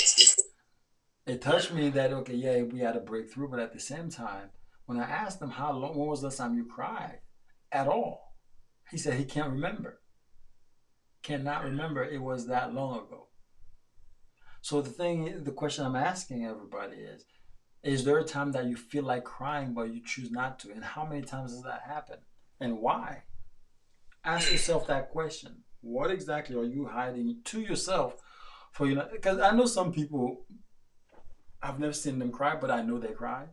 it 1.27 1.41
touched 1.41 1.73
me 1.73 1.89
that 1.91 2.13
okay, 2.13 2.35
yeah, 2.35 2.63
we 2.63 2.81
had 2.81 2.97
a 2.97 3.01
breakthrough, 3.01 3.49
but 3.49 3.61
at 3.61 3.73
the 3.73 3.81
same 3.81 4.11
time, 4.11 4.51
when 4.87 4.99
I 4.99 5.09
asked 5.09 5.41
him 5.41 5.51
how 5.51 5.73
long, 5.73 5.97
when 5.97 6.09
was 6.09 6.21
the 6.21 6.27
last 6.27 6.37
time 6.37 6.57
you 6.57 6.65
cried 6.65 7.21
at 7.71 7.89
all, 7.89 8.37
he 8.91 8.99
said 8.99 9.15
he 9.15 9.25
can't 9.25 9.53
remember. 9.53 10.01
Cannot 11.23 11.63
mm. 11.63 11.67
remember 11.67 12.05
it 12.05 12.21
was 12.21 12.47
that 12.47 12.75
long 12.75 12.99
ago. 12.99 13.29
So 14.63 14.81
the 14.81 14.91
thing, 14.91 15.43
the 15.43 15.51
question 15.51 15.85
I'm 15.85 15.97
asking 15.97 16.47
everybody 16.47 16.97
is, 16.97 17.25
is 17.83 18.05
there 18.05 18.19
a 18.19 18.25
time 18.25 18.53
that 18.53 18.67
you 18.67 18.77
feel 18.77 19.03
like 19.03 19.25
crying 19.25 19.75
but 19.75 19.93
you 19.93 20.01
choose 20.05 20.31
not 20.31 20.61
to? 20.61 20.71
And 20.71 20.85
how 20.85 21.05
many 21.05 21.23
times 21.23 21.53
does 21.53 21.65
that 21.65 21.83
happen? 21.85 22.19
And 22.61 22.79
why? 22.79 23.25
Ask 24.25 24.53
yourself 24.53 24.87
that 24.87 25.11
question. 25.11 25.65
What 25.81 26.13
exactly 26.13 26.57
are 26.57 26.65
you 26.65 26.87
hiding 26.87 27.39
to 27.47 27.61
yourself 27.61 28.23
for 28.71 28.87
you? 28.87 28.95
know? 28.95 29.09
Because 29.11 29.41
I 29.41 29.51
know 29.51 29.67
some 29.67 29.93
people, 29.93 30.47
I've 31.61 31.81
never 31.81 31.93
seen 31.93 32.21
them 32.21 32.31
cry, 32.31 32.55
but 32.55 32.71
I 32.71 32.83
know 32.83 33.01
they 33.01 33.09
cry 33.09 33.47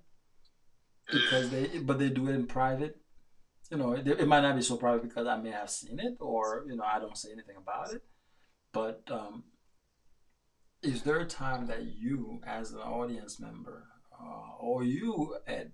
because 1.11 1.49
they, 1.49 1.79
but 1.79 1.97
they 1.97 2.09
do 2.09 2.29
it 2.29 2.35
in 2.35 2.45
private. 2.45 2.97
You 3.71 3.77
know, 3.77 3.93
it, 3.93 4.07
it 4.07 4.27
might 4.27 4.41
not 4.41 4.55
be 4.55 4.61
so 4.61 4.77
private 4.77 5.01
because 5.01 5.25
I 5.25 5.37
may 5.37 5.51
have 5.51 5.71
seen 5.71 5.99
it, 5.99 6.17
or 6.19 6.65
you 6.67 6.75
know, 6.75 6.83
I 6.83 6.99
don't 6.99 7.17
say 7.17 7.31
anything 7.31 7.55
about 7.57 7.93
it. 7.93 8.03
But 8.71 9.01
um, 9.09 9.43
is 10.81 11.03
there 11.03 11.19
a 11.19 11.25
time 11.25 11.67
that 11.67 11.83
you, 11.83 12.41
as 12.45 12.71
an 12.71 12.79
audience 12.79 13.39
member, 13.39 13.87
uh, 14.19 14.55
or 14.59 14.83
you, 14.83 15.35
Ed, 15.45 15.73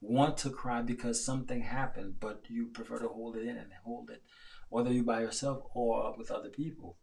want 0.00 0.36
to 0.38 0.50
cry 0.50 0.82
because 0.82 1.24
something 1.24 1.62
happened, 1.62 2.14
but 2.20 2.42
you 2.48 2.66
prefer 2.66 2.98
to 2.98 3.08
hold 3.08 3.36
it 3.36 3.42
in 3.42 3.56
and 3.56 3.70
hold 3.84 4.10
it, 4.10 4.22
whether 4.68 4.92
you 4.92 5.02
by 5.02 5.20
yourself 5.20 5.62
or 5.74 6.14
with 6.16 6.30
other 6.30 6.48
people? 6.48 6.96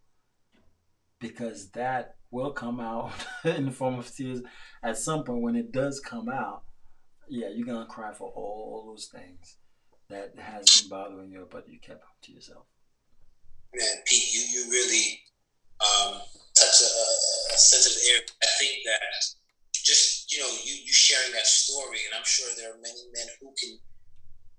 Because 1.19 1.69
that 1.71 2.15
will 2.31 2.51
come 2.51 2.79
out 2.79 3.11
in 3.43 3.65
the 3.65 3.71
form 3.71 3.99
of 3.99 4.13
tears 4.13 4.41
at 4.81 4.97
some 4.97 5.23
point 5.23 5.41
when 5.41 5.55
it 5.55 5.71
does 5.71 5.99
come 5.99 6.29
out. 6.29 6.63
Yeah, 7.29 7.47
you're 7.53 7.65
gonna 7.65 7.85
cry 7.85 8.13
for 8.13 8.29
all 8.29 8.85
those 8.87 9.07
things 9.07 9.57
that 10.09 10.33
has 10.37 10.81
been 10.81 10.89
bothering 10.89 11.31
you, 11.31 11.47
but 11.49 11.69
you 11.69 11.79
kept 11.79 12.03
to 12.23 12.31
yourself. 12.31 12.65
Man, 13.73 13.87
Pete, 14.05 14.33
you 14.33 14.41
you 14.41 14.69
really 14.69 15.21
um, 15.79 16.19
touch 16.53 16.81
a, 16.81 16.85
a 16.85 17.32
sensitive 17.57 18.01
area. 18.09 18.27
I 18.41 18.49
think 18.59 18.83
that 18.87 19.03
just 19.83 20.31
you 20.31 20.39
know 20.39 20.49
you 20.63 20.73
you 20.73 20.93
sharing 20.93 21.35
that 21.35 21.47
story, 21.47 22.07
and 22.07 22.15
I'm 22.15 22.25
sure 22.25 22.47
there 22.55 22.71
are 22.71 22.81
many 22.81 23.03
men 23.11 23.27
who 23.41 23.51
can 23.59 23.75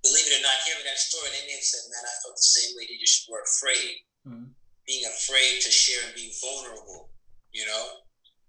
believe 0.04 0.28
it 0.28 0.36
or 0.36 0.44
not 0.44 0.60
hearing 0.68 0.84
that 0.84 1.00
story, 1.00 1.32
and 1.32 1.48
they 1.48 1.60
said, 1.64 1.88
"Man, 1.88 2.04
I 2.04 2.14
felt 2.20 2.36
the 2.36 2.52
same 2.60 2.76
way. 2.76 2.84
They 2.84 3.00
just 3.00 3.24
were 3.32 3.40
afraid, 3.40 4.04
mm-hmm. 4.28 4.52
being 4.84 5.04
afraid 5.08 5.64
to 5.64 5.70
share 5.72 6.04
and 6.04 6.14
being 6.14 6.32
vulnerable." 6.44 7.08
You 7.56 7.64
know, 7.64 7.82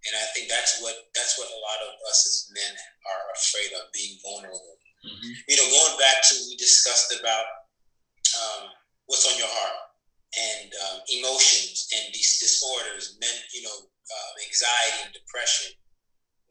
and 0.06 0.14
I 0.20 0.26
think 0.36 0.52
that's 0.52 0.84
what 0.84 0.94
that's 1.16 1.40
what 1.40 1.48
a 1.48 1.60
lot 1.64 1.80
of 1.88 1.96
us 2.12 2.28
as 2.28 2.38
men 2.52 2.74
are 2.76 3.24
afraid 3.34 3.72
of 3.80 3.90
being 3.96 4.20
vulnerable. 4.22 4.76
Mm-hmm. 5.02 5.34
You 5.48 5.56
know, 5.58 5.68
going 5.72 5.98
back 5.98 6.22
to 6.28 6.34
we 6.50 6.60
discussed 6.60 7.16
about 7.16 7.46
um, 8.36 8.74
what's 9.08 9.26
on 9.30 9.38
your 9.38 9.50
heart 9.50 9.80
and 10.36 10.70
um, 10.90 10.98
emotions 11.08 11.88
and 11.96 12.14
these 12.14 12.38
disorders, 12.40 13.18
men, 13.22 13.32
you 13.54 13.64
know, 13.64 13.88
uh, 14.10 14.32
anxiety 14.46 15.10
and 15.10 15.14
depression. 15.14 15.74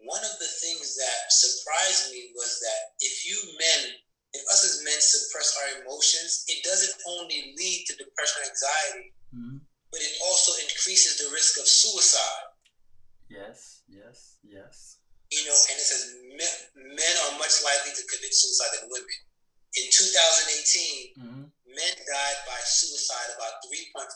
One 0.03 0.21
of 0.21 0.37
the 0.37 0.51
things 0.61 0.97
that 1.01 1.19
surprised 1.33 2.13
me 2.13 2.35
was 2.37 2.61
that 2.61 2.81
if 3.01 3.25
you 3.25 3.37
men, 3.57 3.97
if 4.35 4.43
us 4.53 4.67
as 4.67 4.85
men 4.85 5.01
suppress 5.01 5.57
our 5.57 5.69
emotions, 5.81 6.45
it 6.49 6.61
doesn't 6.63 6.99
only 7.09 7.55
lead 7.57 7.87
to 7.89 7.97
depression 7.97 8.45
and 8.45 8.51
anxiety, 8.53 9.09
mm-hmm. 9.33 9.59
but 9.89 10.01
it 10.03 10.13
also 10.29 10.53
increases 10.61 11.17
the 11.17 11.33
risk 11.33 11.57
of 11.57 11.67
suicide. 11.67 12.53
Yes, 13.31 13.83
yes, 13.89 14.37
yes. 14.45 14.99
You 15.33 15.49
know, 15.49 15.57
and 15.57 15.77
it 15.81 15.87
says 15.89 16.15
men, 16.37 16.55
men 16.95 17.15
are 17.27 17.39
much 17.41 17.65
likely 17.65 17.97
to 17.97 18.03
commit 18.13 18.35
suicide 18.37 18.77
than 18.77 18.93
women. 18.93 19.19
In 19.75 19.89
2018, 19.91 21.19
mm-hmm 21.19 21.45
men 21.75 21.95
died 22.07 22.41
by 22.47 22.59
suicide 22.63 23.31
about 23.35 23.59
3.56 23.67 24.07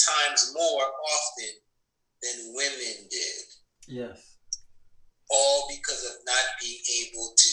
times 0.00 0.52
more 0.56 0.88
often 0.88 1.52
than 2.22 2.54
women 2.54 2.96
did. 3.10 3.44
Yes. 3.86 4.38
All 5.30 5.68
because 5.68 6.02
of 6.08 6.18
not 6.24 6.44
being 6.60 6.80
able 7.04 7.32
to 7.36 7.52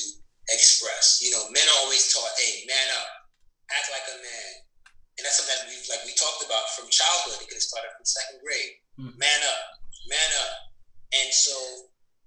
express. 0.49 1.19
You 1.21 1.31
know, 1.31 1.49
men 1.51 1.63
are 1.63 1.79
always 1.83 2.11
taught, 2.13 2.31
hey, 2.39 2.63
man 2.67 2.87
up, 2.95 3.09
act 3.71 3.89
like 3.91 4.07
a 4.09 4.17
man. 4.21 4.51
And 5.15 5.23
that's 5.23 5.39
something 5.39 5.55
that 5.55 5.71
we've 5.71 5.87
like 5.87 6.03
we 6.03 6.11
talked 6.19 6.43
about 6.43 6.67
from 6.75 6.91
childhood. 6.91 7.39
It 7.39 7.47
could 7.47 7.59
have 7.59 7.69
started 7.71 7.91
from 7.95 8.03
second 8.03 8.43
grade. 8.43 8.73
Mm-hmm. 8.99 9.15
Man 9.15 9.41
up, 9.47 9.63
man 10.11 10.31
up. 10.43 10.53
And 11.15 11.31
so 11.31 11.55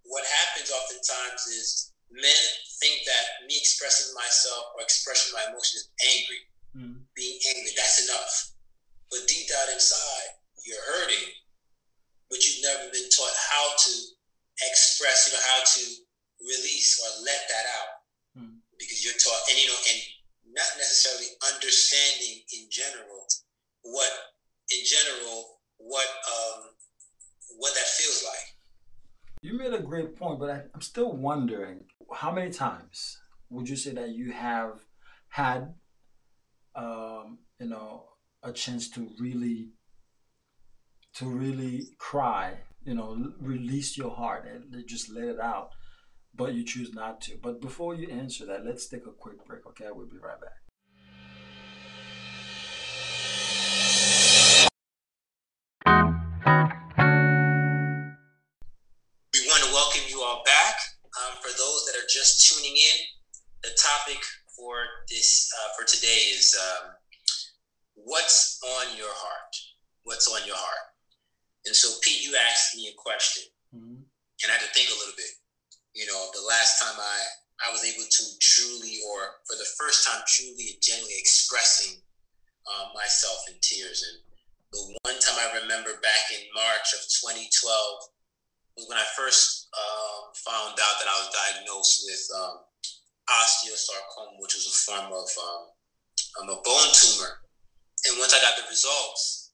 what 0.08 0.24
happens 0.24 0.72
oftentimes 0.72 1.44
is 1.52 1.92
men 2.08 2.42
think 2.80 3.04
that 3.04 3.44
me 3.44 3.60
expressing 3.60 4.08
myself 4.16 4.72
or 4.72 4.80
expressing 4.80 5.36
my 5.36 5.44
emotion 5.52 5.84
is 5.84 5.92
angry 6.16 6.40
mm. 6.72 6.96
being 7.12 7.36
angry. 7.52 7.76
That's 7.76 8.08
enough. 8.08 8.56
But 9.12 9.28
deep 9.28 9.48
down 9.48 9.68
inside, 9.72 10.28
you're 10.64 10.84
hurting, 10.96 11.28
but 12.30 12.44
you've 12.44 12.62
never 12.62 12.90
been 12.92 13.08
taught 13.10 13.36
how 13.52 13.66
to 13.76 13.92
express, 14.70 15.28
you 15.28 15.32
know, 15.34 15.44
how 15.54 15.60
to 15.64 15.82
release 16.40 17.00
or 17.00 17.24
let 17.24 17.40
that 17.48 17.66
out. 17.80 17.92
Mm. 18.42 18.58
Because 18.78 19.04
you're 19.04 19.18
taught, 19.18 19.42
and 19.50 19.58
you 19.58 19.66
know, 19.66 19.80
and 19.90 19.98
not 20.54 20.70
necessarily 20.76 21.26
understanding 21.54 22.42
in 22.54 22.68
general 22.70 23.26
what, 23.82 24.10
in 24.70 24.84
general, 24.84 25.58
what 25.78 26.06
um, 26.06 26.64
what 27.58 27.74
that 27.74 27.86
feels 27.86 28.24
like. 28.24 28.46
You 29.42 29.56
made 29.56 29.72
a 29.72 29.82
great 29.82 30.16
point, 30.16 30.40
but 30.40 30.50
I, 30.50 30.62
I'm 30.74 30.80
still 30.80 31.12
wondering 31.12 31.84
how 32.12 32.32
many 32.32 32.50
times 32.50 33.18
would 33.50 33.68
you 33.68 33.76
say 33.76 33.92
that 33.92 34.10
you 34.10 34.32
have 34.32 34.80
had, 35.28 35.74
um, 36.74 37.38
you 37.60 37.68
know, 37.68 38.04
a 38.42 38.52
chance 38.52 38.90
to 38.90 39.08
really, 39.18 39.70
to 41.18 41.26
really 41.26 41.88
cry, 41.98 42.54
you 42.84 42.94
know, 42.94 43.32
release 43.40 43.98
your 43.98 44.10
heart 44.10 44.46
and 44.46 44.86
just 44.86 45.10
let 45.10 45.24
it 45.24 45.40
out, 45.40 45.72
but 46.32 46.54
you 46.54 46.62
choose 46.64 46.94
not 46.94 47.20
to. 47.22 47.36
But 47.42 47.60
before 47.60 47.96
you 47.96 48.08
answer 48.08 48.46
that, 48.46 48.64
let's 48.64 48.86
take 48.88 49.04
a 49.04 49.10
quick 49.10 49.44
break. 49.44 49.66
Okay, 49.66 49.86
we'll 49.90 50.06
be 50.06 50.18
right 50.18 50.40
back. 50.40 50.52
We 59.34 59.40
want 59.48 59.64
to 59.64 59.72
welcome 59.72 60.02
you 60.08 60.22
all 60.22 60.44
back. 60.44 60.76
Um, 61.18 61.36
for 61.42 61.48
those 61.48 61.84
that 61.86 61.96
are 61.96 62.06
just 62.08 62.48
tuning 62.48 62.76
in, 62.76 63.06
the 63.64 63.70
topic 63.76 64.22
for 64.56 64.76
this 65.10 65.50
uh, 65.58 65.70
for 65.76 65.84
today 65.84 66.30
is 66.36 66.56
um, 66.60 66.92
what's 67.94 68.60
on 68.62 68.96
your 68.96 69.10
heart. 69.10 69.56
What's 70.04 70.28
on 70.32 70.46
your 70.46 70.56
heart? 70.56 70.88
And 71.68 71.76
so, 71.76 72.00
Pete, 72.00 72.24
you 72.24 72.32
asked 72.48 72.72
me 72.74 72.88
a 72.88 72.96
question, 72.96 73.44
mm-hmm. 73.76 74.00
and 74.00 74.48
I 74.48 74.56
had 74.56 74.64
to 74.64 74.72
think 74.72 74.88
a 74.88 74.96
little 74.96 75.12
bit. 75.20 75.28
You 75.92 76.08
know, 76.08 76.32
the 76.32 76.48
last 76.48 76.80
time 76.80 76.96
I 76.96 77.18
I 77.60 77.68
was 77.68 77.84
able 77.84 78.08
to 78.08 78.24
truly, 78.40 79.04
or 79.04 79.42
for 79.44 79.58
the 79.60 79.68
first 79.76 80.06
time, 80.08 80.24
truly 80.24 80.72
and 80.72 80.80
genuinely 80.80 81.20
expressing 81.20 82.00
uh, 82.64 82.94
myself 82.94 83.44
in 83.52 83.60
tears. 83.60 84.00
And 84.00 84.16
the 84.72 84.80
one 85.04 85.18
time 85.20 85.36
I 85.36 85.60
remember 85.60 86.00
back 86.00 86.24
in 86.32 86.46
March 86.56 86.94
of 86.96 87.04
2012 87.04 87.52
was 88.78 88.86
when 88.86 88.96
I 88.96 89.04
first 89.12 89.68
um, 89.74 90.32
found 90.40 90.78
out 90.78 90.96
that 91.02 91.10
I 91.10 91.16
was 91.20 91.34
diagnosed 91.34 92.06
with 92.06 92.24
um, 92.32 92.56
osteosarcoma, 93.28 94.40
which 94.40 94.54
was 94.54 94.70
a 94.70 94.76
form 94.88 95.10
of 95.12 95.28
um, 95.36 95.62
um, 96.40 96.48
a 96.48 96.58
bone 96.62 96.90
tumor. 96.94 97.44
And 98.06 98.16
once 98.22 98.32
I 98.32 98.40
got 98.40 98.56
the 98.56 98.70
results, 98.70 99.47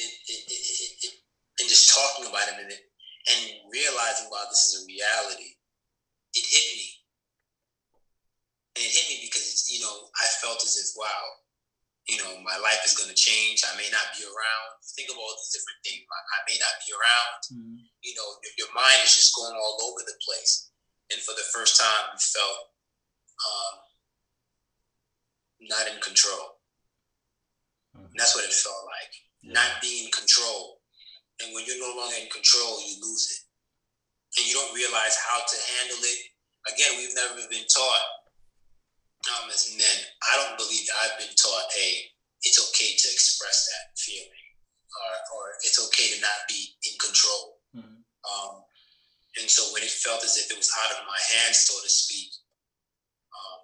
it, 0.00 0.12
it, 0.28 0.42
it, 0.48 0.92
it, 1.04 1.14
and 1.60 1.68
just 1.68 1.92
talking 1.92 2.24
about 2.24 2.48
it 2.48 2.56
and, 2.56 2.72
it 2.72 2.82
and 3.28 3.40
realizing, 3.68 4.32
wow, 4.32 4.48
this 4.48 4.72
is 4.72 4.80
a 4.80 4.88
reality, 4.88 5.60
it 6.32 6.44
hit 6.48 6.66
me. 6.72 6.88
And 8.78 8.86
it 8.86 8.92
hit 8.92 9.06
me 9.12 9.16
because 9.28 9.44
it's, 9.44 9.68
you 9.68 9.82
know, 9.82 10.08
I 10.16 10.26
felt 10.40 10.62
as 10.62 10.78
if, 10.78 10.94
wow, 10.96 11.22
you 12.08 12.16
know, 12.22 12.42
my 12.42 12.56
life 12.58 12.80
is 12.86 12.96
going 12.96 13.10
to 13.10 13.18
change. 13.18 13.62
I 13.62 13.76
may 13.76 13.86
not 13.92 14.14
be 14.16 14.24
around. 14.24 14.68
Think 14.96 15.10
of 15.12 15.18
all 15.20 15.30
these 15.36 15.52
different 15.52 15.80
things. 15.84 16.02
I 16.06 16.40
may 16.48 16.58
not 16.58 16.74
be 16.82 16.90
around. 16.90 17.40
Mm-hmm. 17.54 17.76
You 18.02 18.12
know, 18.16 18.28
your 18.56 18.72
mind 18.72 19.04
is 19.04 19.14
just 19.14 19.36
going 19.36 19.54
all 19.54 19.78
over 19.84 20.02
the 20.02 20.16
place. 20.24 20.70
And 21.12 21.20
for 21.22 21.34
the 21.38 21.46
first 21.54 21.78
time, 21.78 22.14
you 22.14 22.18
felt 22.18 22.74
um, 23.38 23.74
not 25.70 25.86
in 25.90 26.00
control. 26.00 26.62
Mm-hmm. 27.90 28.14
that's 28.14 28.38
what 28.38 28.46
it 28.46 28.54
felt 28.54 28.86
like. 28.86 29.14
Not 29.42 29.80
being 29.80 30.06
in 30.06 30.12
control. 30.12 30.80
And 31.40 31.54
when 31.54 31.64
you're 31.64 31.80
no 31.80 31.96
longer 31.96 32.16
in 32.20 32.28
control, 32.28 32.80
you 32.84 33.00
lose 33.00 33.24
it. 33.32 33.42
And 34.36 34.44
you 34.46 34.54
don't 34.54 34.76
realize 34.76 35.16
how 35.16 35.40
to 35.40 35.56
handle 35.78 36.02
it. 36.04 36.20
Again, 36.68 37.00
we've 37.00 37.16
never 37.16 37.40
been 37.48 37.64
taught 37.66 38.04
um, 39.28 39.52
as 39.52 39.76
men, 39.76 39.98
I 40.24 40.32
don't 40.40 40.56
believe 40.56 40.86
that 40.88 40.96
I've 41.04 41.18
been 41.20 41.34
taught, 41.36 41.68
hey, 41.76 42.08
it's 42.40 42.56
okay 42.56 42.96
to 42.96 43.08
express 43.12 43.68
that 43.68 43.92
feeling, 44.00 44.46
or, 44.96 45.12
or 45.36 45.42
it's 45.60 45.76
okay 45.76 46.08
to 46.16 46.18
not 46.24 46.48
be 46.48 46.72
in 46.88 46.96
control. 46.96 47.60
Mm-hmm. 47.76 48.00
Um, 48.00 48.64
and 49.36 49.46
so 49.48 49.68
when 49.76 49.84
it 49.84 49.92
felt 49.92 50.24
as 50.24 50.40
if 50.40 50.48
it 50.48 50.56
was 50.56 50.72
out 50.72 50.96
of 50.96 51.04
my 51.04 51.20
hands, 51.36 51.68
so 51.68 51.76
to 51.76 51.90
speak, 51.90 52.32
um, 53.28 53.60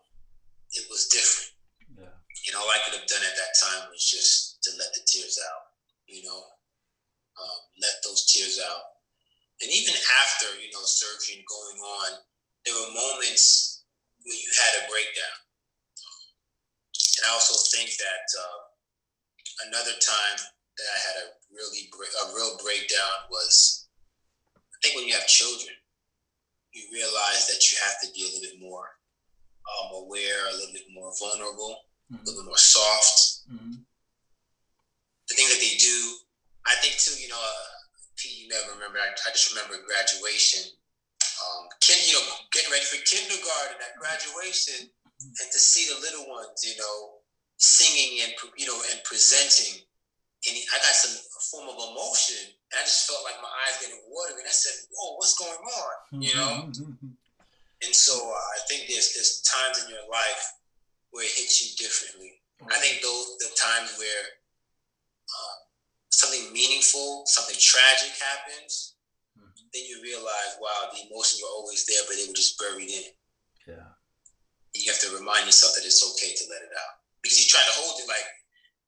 it 0.76 0.84
was 0.92 1.08
different. 1.08 1.56
Yeah. 2.04 2.12
And 2.12 2.54
all 2.60 2.68
I 2.68 2.80
could 2.84 3.00
have 3.00 3.08
done 3.08 3.24
at 3.24 3.36
that 3.40 3.56
time 3.56 3.88
was 3.88 4.04
just 4.04 4.60
to 4.68 4.76
let 4.76 4.92
the 4.92 5.00
tears 5.08 5.40
out, 5.40 5.65
you 6.06 6.22
know, 6.24 6.40
um, 7.36 7.60
let 7.82 7.94
those 8.04 8.26
tears 8.26 8.60
out. 8.62 8.82
And 9.62 9.70
even 9.72 9.94
after, 10.22 10.52
you 10.60 10.70
know, 10.72 10.84
surgery 10.84 11.44
going 11.48 11.78
on, 11.80 12.10
there 12.64 12.74
were 12.74 12.92
moments 12.92 13.84
where 14.22 14.34
you 14.34 14.50
had 14.52 14.84
a 14.84 14.90
breakdown 14.90 15.46
and 17.16 17.24
I 17.24 17.32
also 17.32 17.56
think 17.72 17.96
that 17.96 18.24
uh, 18.36 18.60
another 19.68 19.96
time 19.96 20.36
that 20.36 20.88
I 20.88 20.98
had 21.08 21.16
a 21.24 21.26
really 21.48 21.88
a 21.88 22.24
real 22.36 22.60
breakdown 22.60 23.16
was 23.30 23.88
I 24.52 24.76
think 24.82 24.96
when 24.96 25.08
you 25.08 25.14
have 25.16 25.26
children, 25.26 25.72
you 26.72 26.84
realize 26.92 27.48
that 27.48 27.64
you 27.72 27.80
have 27.80 27.96
to 28.04 28.08
be 28.12 28.20
a 28.20 28.28
little 28.28 28.44
bit 28.44 28.60
more 28.60 28.84
um, 29.64 30.04
aware, 30.04 30.44
a 30.48 30.56
little 30.60 30.76
bit 30.76 30.84
more 30.92 31.10
vulnerable, 31.16 31.88
mm-hmm. 32.12 32.20
a 32.20 32.24
little 32.28 32.44
bit 32.44 32.48
more 32.52 32.60
soft. 32.60 33.48
Mm-hmm. 33.48 33.85
The 35.28 35.34
things 35.34 35.50
that 35.50 35.62
they 35.62 35.74
do, 35.78 35.96
I 36.66 36.74
think 36.82 36.98
too. 36.98 37.14
You 37.18 37.28
know, 37.28 37.40
uh, 37.40 37.66
Pete, 38.16 38.46
you 38.46 38.48
never 38.48 38.74
remember. 38.78 38.98
I, 38.98 39.10
I 39.10 39.30
just 39.34 39.50
remember 39.54 39.82
graduation. 39.84 40.70
Um, 41.36 41.68
kin, 41.84 42.00
you 42.08 42.16
know, 42.16 42.24
getting 42.52 42.72
ready 42.72 42.86
for 42.88 42.96
kindergarten 43.04 43.76
at 43.84 43.98
graduation 44.00 44.88
and 45.20 45.48
to 45.52 45.58
see 45.58 45.88
the 45.88 46.00
little 46.00 46.28
ones, 46.28 46.64
you 46.64 46.76
know, 46.76 47.20
singing 47.56 48.20
and 48.24 48.32
you 48.56 48.66
know 48.66 48.76
and 48.92 49.00
presenting, 49.04 49.80
and 49.80 50.54
I 50.72 50.76
got 50.78 50.92
some 50.96 51.16
form 51.52 51.68
of 51.72 51.76
emotion, 51.76 52.52
and 52.72 52.76
I 52.76 52.84
just 52.84 53.08
felt 53.08 53.24
like 53.24 53.40
my 53.40 53.48
eyes 53.64 53.80
getting 53.80 54.00
watery, 54.08 54.44
and 54.44 54.48
I 54.48 54.52
said, 54.52 54.76
"Whoa, 54.92 55.16
what's 55.16 55.36
going 55.36 55.56
on?" 55.56 56.20
You 56.20 56.34
know. 56.36 56.68
and 57.82 57.92
so 57.92 58.12
uh, 58.12 58.46
I 58.56 58.58
think 58.68 58.88
there's 58.88 59.12
there's 59.16 59.40
times 59.42 59.84
in 59.84 59.90
your 59.90 60.04
life 60.08 60.44
where 61.10 61.24
it 61.24 61.32
hits 61.32 61.64
you 61.64 61.72
differently. 61.80 62.40
I 62.68 62.76
think 62.80 63.00
those 63.00 63.36
the 63.40 63.52
times 63.56 63.96
where 63.96 64.22
uh, 65.26 65.56
something 66.10 66.52
meaningful, 66.52 67.24
something 67.26 67.56
tragic 67.58 68.14
happens, 68.18 68.94
mm-hmm. 69.36 69.66
then 69.74 69.82
you 69.86 70.00
realize, 70.02 70.56
wow, 70.60 70.90
the 70.92 71.06
emotions 71.06 71.42
were 71.42 71.54
always 71.54 71.84
there, 71.86 72.02
but 72.06 72.16
they 72.16 72.26
were 72.26 72.38
just 72.38 72.58
buried 72.58 72.88
in. 72.88 73.10
Yeah 73.66 73.96
you 74.84 74.92
have 74.92 75.00
to 75.00 75.16
remind 75.16 75.46
yourself 75.46 75.74
that 75.74 75.84
it's 75.84 76.04
okay 76.04 76.34
to 76.34 76.44
let 76.50 76.62
it 76.62 76.74
out 76.76 77.00
because 77.22 77.38
you 77.40 77.46
try 77.48 77.60
to 77.60 77.74
hold 77.80 78.00
it 78.00 78.08
like, 78.08 78.26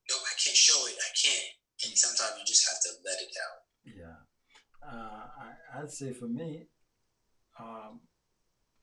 no, 0.08 0.16
I 0.16 0.34
can't 0.36 0.56
show 0.56 0.76
it, 0.86 0.96
I 0.96 1.10
can't, 1.16 1.48
and 1.84 1.92
sometimes 1.96 2.36
you 2.38 2.44
just 2.46 2.68
have 2.68 2.80
to 2.84 2.90
let 3.04 3.18
it 3.20 3.32
out. 3.36 3.60
Yeah, 3.84 4.18
uh, 4.84 5.22
I, 5.32 5.80
I'd 5.80 5.90
say 5.90 6.12
for 6.12 6.28
me, 6.28 6.68
um, 7.58 8.00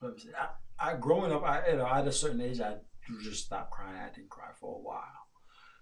let 0.02 0.14
me 0.14 0.18
see. 0.18 0.30
I, 0.34 0.48
I 0.78 0.96
growing 0.96 1.32
up, 1.32 1.42
I 1.42 1.70
you 1.70 1.76
know 1.76 1.86
at 1.86 2.06
a 2.06 2.12
certain 2.12 2.40
age, 2.40 2.60
I 2.60 2.76
just 3.22 3.46
stopped 3.46 3.70
crying. 3.70 3.96
I 3.96 4.14
didn't 4.14 4.30
cry 4.30 4.50
for 4.60 4.76
a 4.76 4.82
while, 4.82 5.15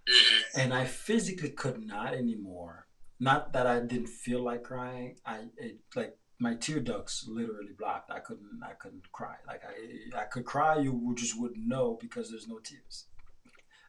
mm-hmm. 0.09 0.61
and 0.61 0.75
I 0.75 0.85
physically 0.85 1.51
could 1.51 1.85
not 1.85 2.15
anymore. 2.15 2.87
Not 3.21 3.53
that 3.53 3.67
I 3.67 3.81
didn't 3.81 4.09
feel 4.09 4.43
like 4.43 4.65
crying. 4.65 5.17
I 5.25 5.47
it, 5.57 5.79
like 5.95 6.17
my 6.39 6.55
tear 6.55 6.81
ducts 6.81 7.27
literally 7.29 7.73
blocked. 7.79 8.11
I 8.11 8.21
couldn't 8.21 8.61
I 8.63 8.73
couldn't 8.73 9.11
cry. 9.13 9.37
Like 9.47 9.63
I 9.65 10.21
I 10.21 10.25
could 10.25 10.45
cry, 10.45 10.79
you 10.79 11.15
just 11.17 11.39
wouldn't 11.41 11.67
know 11.67 11.97
because 12.01 12.31
there's 12.31 12.49
no 12.49 12.59
tears. 12.59 13.07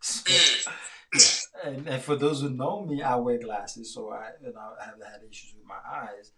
So, 0.06 0.21
yeah. 0.32 1.69
and, 1.71 1.88
and 1.88 2.04
for 2.04 2.15
those 2.15 2.41
who 2.41 2.49
know 2.49 2.86
me, 2.86 3.01
I 3.01 3.15
wear 3.15 3.39
glasses, 3.39 3.93
so 3.93 4.12
I 4.12 4.32
and 4.43 4.54
I 4.56 4.86
have 4.86 5.01
had 5.01 5.28
issues 5.28 5.56
with 5.56 5.65
my 5.65 5.80
eyes. 5.89 6.32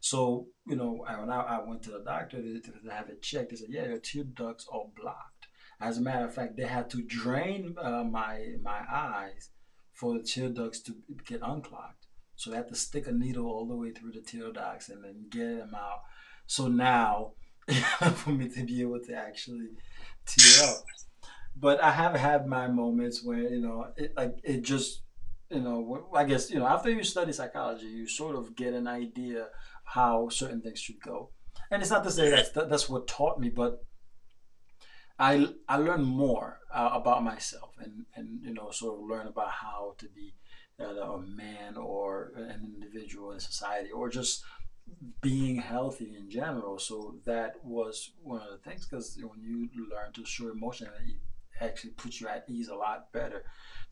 So 0.00 0.48
you 0.66 0.76
know 0.76 1.04
when 1.18 1.30
I, 1.30 1.40
I 1.40 1.64
went 1.66 1.82
to 1.84 1.90
the 1.92 2.00
doctor 2.00 2.42
to, 2.42 2.60
to 2.60 2.90
have 2.90 3.08
it 3.08 3.22
checked, 3.22 3.50
they 3.50 3.56
said 3.56 3.68
yeah 3.70 3.86
your 3.86 3.98
tear 3.98 4.24
ducts 4.24 4.66
are 4.70 4.84
blocked. 5.00 5.33
As 5.80 5.98
a 5.98 6.02
matter 6.02 6.24
of 6.24 6.34
fact, 6.34 6.56
they 6.56 6.66
had 6.66 6.90
to 6.90 7.02
drain 7.02 7.76
uh, 7.80 8.04
my 8.04 8.54
my 8.62 8.82
eyes 8.90 9.50
for 9.92 10.14
the 10.14 10.22
tear 10.22 10.48
ducts 10.48 10.80
to 10.80 10.94
get 11.26 11.40
unclogged. 11.42 12.06
So 12.36 12.50
they 12.50 12.56
had 12.56 12.68
to 12.68 12.74
stick 12.74 13.06
a 13.06 13.12
needle 13.12 13.46
all 13.46 13.66
the 13.66 13.76
way 13.76 13.92
through 13.92 14.12
the 14.12 14.20
tear 14.20 14.52
ducts 14.52 14.88
and 14.88 15.04
then 15.04 15.26
get 15.30 15.58
them 15.58 15.74
out. 15.74 16.00
So 16.46 16.68
now, 16.68 17.32
for 18.14 18.30
me 18.30 18.48
to 18.48 18.64
be 18.64 18.82
able 18.82 19.00
to 19.00 19.14
actually 19.14 19.68
tear 20.26 20.68
up. 20.68 20.84
But 21.56 21.82
I 21.82 21.92
have 21.92 22.16
had 22.16 22.46
my 22.46 22.66
moments 22.66 23.24
where 23.24 23.38
you 23.38 23.60
know, 23.60 23.86
it 23.96 24.12
like 24.16 24.36
it 24.42 24.62
just, 24.62 25.02
you 25.50 25.60
know, 25.60 26.08
I 26.14 26.24
guess 26.24 26.50
you 26.50 26.58
know, 26.58 26.66
after 26.66 26.90
you 26.90 27.04
study 27.04 27.32
psychology, 27.32 27.86
you 27.86 28.08
sort 28.08 28.36
of 28.36 28.56
get 28.56 28.74
an 28.74 28.88
idea 28.88 29.48
how 29.84 30.28
certain 30.28 30.60
things 30.60 30.80
should 30.80 31.00
go. 31.00 31.30
And 31.70 31.80
it's 31.80 31.90
not 31.90 32.04
to 32.04 32.10
say 32.10 32.30
that, 32.30 32.68
that's 32.68 32.88
what 32.88 33.06
taught 33.06 33.38
me, 33.38 33.48
but 33.48 33.84
I 35.18 35.48
I 35.68 35.76
learned 35.76 36.06
more 36.06 36.60
uh, 36.72 36.90
about 36.92 37.22
myself 37.22 37.74
and 37.78 38.06
and 38.14 38.40
you 38.42 38.54
know, 38.54 38.70
sort 38.70 39.00
of 39.00 39.06
learn 39.06 39.26
about 39.26 39.50
how 39.50 39.94
to 39.98 40.08
be 40.08 40.34
a 40.78 41.18
man 41.18 41.76
or 41.76 42.32
an 42.36 42.64
individual 42.64 43.32
in 43.32 43.38
society 43.38 43.90
or 43.92 44.08
just 44.08 44.42
being 45.20 45.56
healthy 45.56 46.14
in 46.16 46.28
general. 46.28 46.78
So 46.78 47.16
that 47.26 47.64
was 47.64 48.12
one 48.22 48.40
of 48.40 48.50
the 48.50 48.58
things 48.58 48.86
because 48.86 49.16
when 49.22 49.40
you 49.40 49.88
learn 49.88 50.12
to 50.14 50.24
show 50.24 50.50
emotion, 50.50 50.88
it 51.06 51.16
actually 51.60 51.90
puts 51.92 52.20
you 52.20 52.28
at 52.28 52.44
ease 52.48 52.68
a 52.68 52.74
lot 52.74 53.12
better 53.12 53.44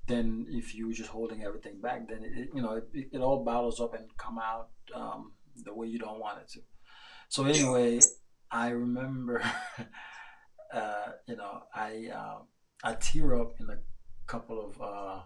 than 0.08 0.46
if 0.50 0.74
you 0.74 0.88
were 0.88 0.92
just 0.92 1.10
holding 1.10 1.44
everything 1.44 1.80
back. 1.80 2.08
Then 2.08 2.24
it, 2.24 2.48
you 2.54 2.62
know 2.62 2.74
it, 2.92 3.08
it 3.12 3.20
all 3.20 3.44
bottles 3.44 3.80
up 3.80 3.94
and 3.94 4.06
come 4.16 4.38
out 4.38 4.70
um, 4.94 5.32
the 5.64 5.72
way 5.72 5.86
you 5.86 5.98
don't 5.98 6.20
want 6.20 6.40
it 6.40 6.48
to. 6.50 6.60
So 7.28 7.44
anyway, 7.44 8.00
I 8.50 8.70
remember, 8.70 9.42
uh, 10.72 11.12
you 11.26 11.36
know, 11.36 11.62
I 11.74 12.10
uh, 12.14 12.38
I 12.82 12.94
tear 12.94 13.40
up 13.40 13.54
in 13.60 13.70
a 13.70 13.78
couple 14.26 14.64
of 14.64 14.80
uh, 14.80 15.20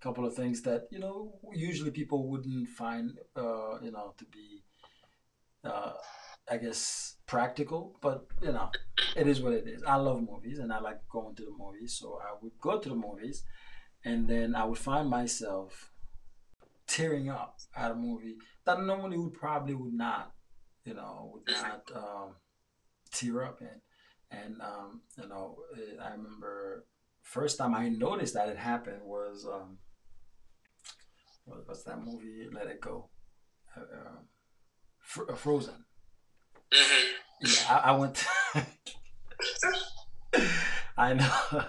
couple 0.00 0.24
of 0.26 0.34
things 0.34 0.62
that 0.62 0.88
you 0.90 0.98
know 0.98 1.32
usually 1.52 1.90
people 1.90 2.28
wouldn't 2.28 2.68
find 2.68 3.18
uh, 3.36 3.78
you 3.82 3.90
know 3.90 4.14
to 4.18 4.24
be 4.26 4.62
uh, 5.64 5.92
I 6.50 6.56
guess 6.56 7.16
practical, 7.26 7.96
but 8.00 8.26
you 8.42 8.52
know 8.52 8.70
it 9.16 9.26
is 9.26 9.40
what 9.40 9.52
it 9.52 9.66
is. 9.66 9.82
I 9.82 9.96
love 9.96 10.22
movies 10.22 10.58
and 10.58 10.72
I 10.72 10.80
like 10.80 11.00
going 11.08 11.34
to 11.36 11.44
the 11.44 11.54
movies, 11.56 11.96
so 11.98 12.20
I 12.22 12.34
would 12.40 12.58
go 12.60 12.78
to 12.78 12.88
the 12.88 12.94
movies, 12.94 13.44
and 14.04 14.28
then 14.28 14.54
I 14.54 14.64
would 14.64 14.78
find 14.78 15.08
myself 15.08 15.92
tearing 16.86 17.28
up 17.28 17.58
at 17.76 17.90
a 17.90 17.94
movie 17.94 18.38
that 18.64 18.82
normally 18.82 19.18
would 19.18 19.34
probably 19.34 19.74
would 19.74 19.92
not, 19.92 20.32
you 20.84 20.94
know, 20.94 21.30
would 21.32 21.54
not 21.54 21.82
um, 21.94 22.34
tear 23.12 23.44
up 23.44 23.60
in. 23.60 23.80
And 24.30 24.60
um, 24.60 25.02
you 25.20 25.28
know, 25.28 25.56
I 26.02 26.10
remember 26.10 26.84
first 27.22 27.58
time 27.58 27.74
I 27.74 27.88
noticed 27.88 28.34
that 28.34 28.48
it 28.48 28.56
happened 28.56 29.02
was 29.04 29.46
um, 29.50 29.78
what's 31.44 31.82
that 31.84 32.04
movie? 32.04 32.48
Let 32.52 32.66
It 32.66 32.80
Go, 32.80 33.08
uh, 33.76 33.80
uh, 33.80 34.18
Fr- 35.00 35.32
Frozen. 35.34 35.84
Mm-hmm. 36.72 37.06
Yeah, 37.42 37.80
I, 37.84 37.90
I 37.90 37.96
went. 37.96 38.14
To 38.16 38.66
I 40.96 41.14
know, 41.14 41.64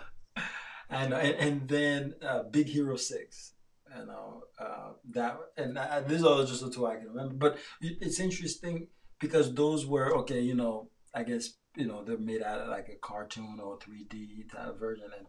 I 0.89 1.08
know, 1.08 1.17
and, 1.17 1.36
and 1.36 1.67
then 1.67 2.13
uh, 2.22 2.43
Big 2.43 2.67
Hero 2.67 2.95
Six. 2.95 3.54
You 3.98 4.06
know 4.06 4.43
uh, 4.60 4.91
that, 5.12 5.38
and 5.58 5.78
uh, 5.78 6.02
these 6.08 6.24
are 6.24 6.45
just 6.45 6.62
the 6.63 6.69
two 6.69 6.86
I 6.86 6.98
can 6.98 7.08
remember. 7.08 7.36
But 7.36 7.58
it's 7.82 8.19
interesting 8.19 8.88
because 9.19 9.54
those 9.54 9.86
were 9.86 10.15
okay. 10.17 10.41
You 10.41 10.56
know, 10.56 10.89
I 11.13 11.24
guess 11.24 11.50
you 11.76 11.88
know 11.88 12.04
they're 12.04 12.18
made 12.18 12.42
out 12.42 12.62
of 12.62 12.70
like 12.70 12.90
a 12.90 12.98
cartoon 13.02 13.60
or 13.62 13.78
3D 13.78 14.52
type 14.52 14.80
version, 14.80 15.06
and 15.18 15.28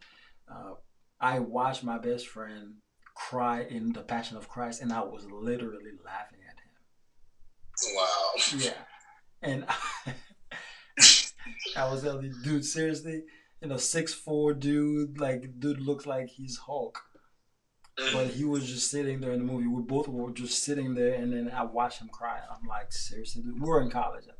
uh, 0.50 0.74
I 1.20 1.38
watched 1.38 1.84
my 1.84 1.98
best 1.98 2.26
friend 2.28 2.76
cry 3.14 3.62
in 3.62 3.92
the 3.92 4.02
Passion 4.02 4.36
of 4.36 4.48
Christ, 4.48 4.80
and 4.80 4.92
I 4.92 5.00
was 5.00 5.26
literally 5.30 5.92
laughing 6.04 6.40
at 6.48 6.58
him. 6.58 7.96
Wow. 7.96 8.32
Yeah, 8.56 8.82
and 9.42 9.64
I, 9.68 10.14
I 11.76 11.90
was 11.90 12.04
like, 12.04 12.20
dude, 12.42 12.64
seriously, 12.64 13.24
you 13.60 13.68
know, 13.68 13.76
six 13.76 14.14
four 14.14 14.54
dude, 14.54 15.20
like 15.20 15.60
dude 15.60 15.80
looks 15.80 16.06
like 16.06 16.28
he's 16.28 16.56
Hulk. 16.56 17.02
But 18.14 18.28
he 18.28 18.44
was 18.44 18.66
just 18.66 18.90
sitting 18.90 19.20
there 19.20 19.32
in 19.32 19.40
the 19.40 19.52
movie. 19.52 19.66
We 19.66 19.82
both 19.82 20.08
were 20.08 20.30
just 20.30 20.62
sitting 20.62 20.94
there, 20.94 21.14
and 21.14 21.32
then 21.32 21.52
I 21.54 21.64
watched 21.64 22.00
him 22.00 22.08
cry. 22.08 22.40
I'm 22.50 22.66
like, 22.66 22.92
seriously, 22.92 23.42
dude? 23.42 23.60
we 23.60 23.68
were 23.68 23.82
in 23.82 23.90
college 23.90 24.24
at 24.26 24.39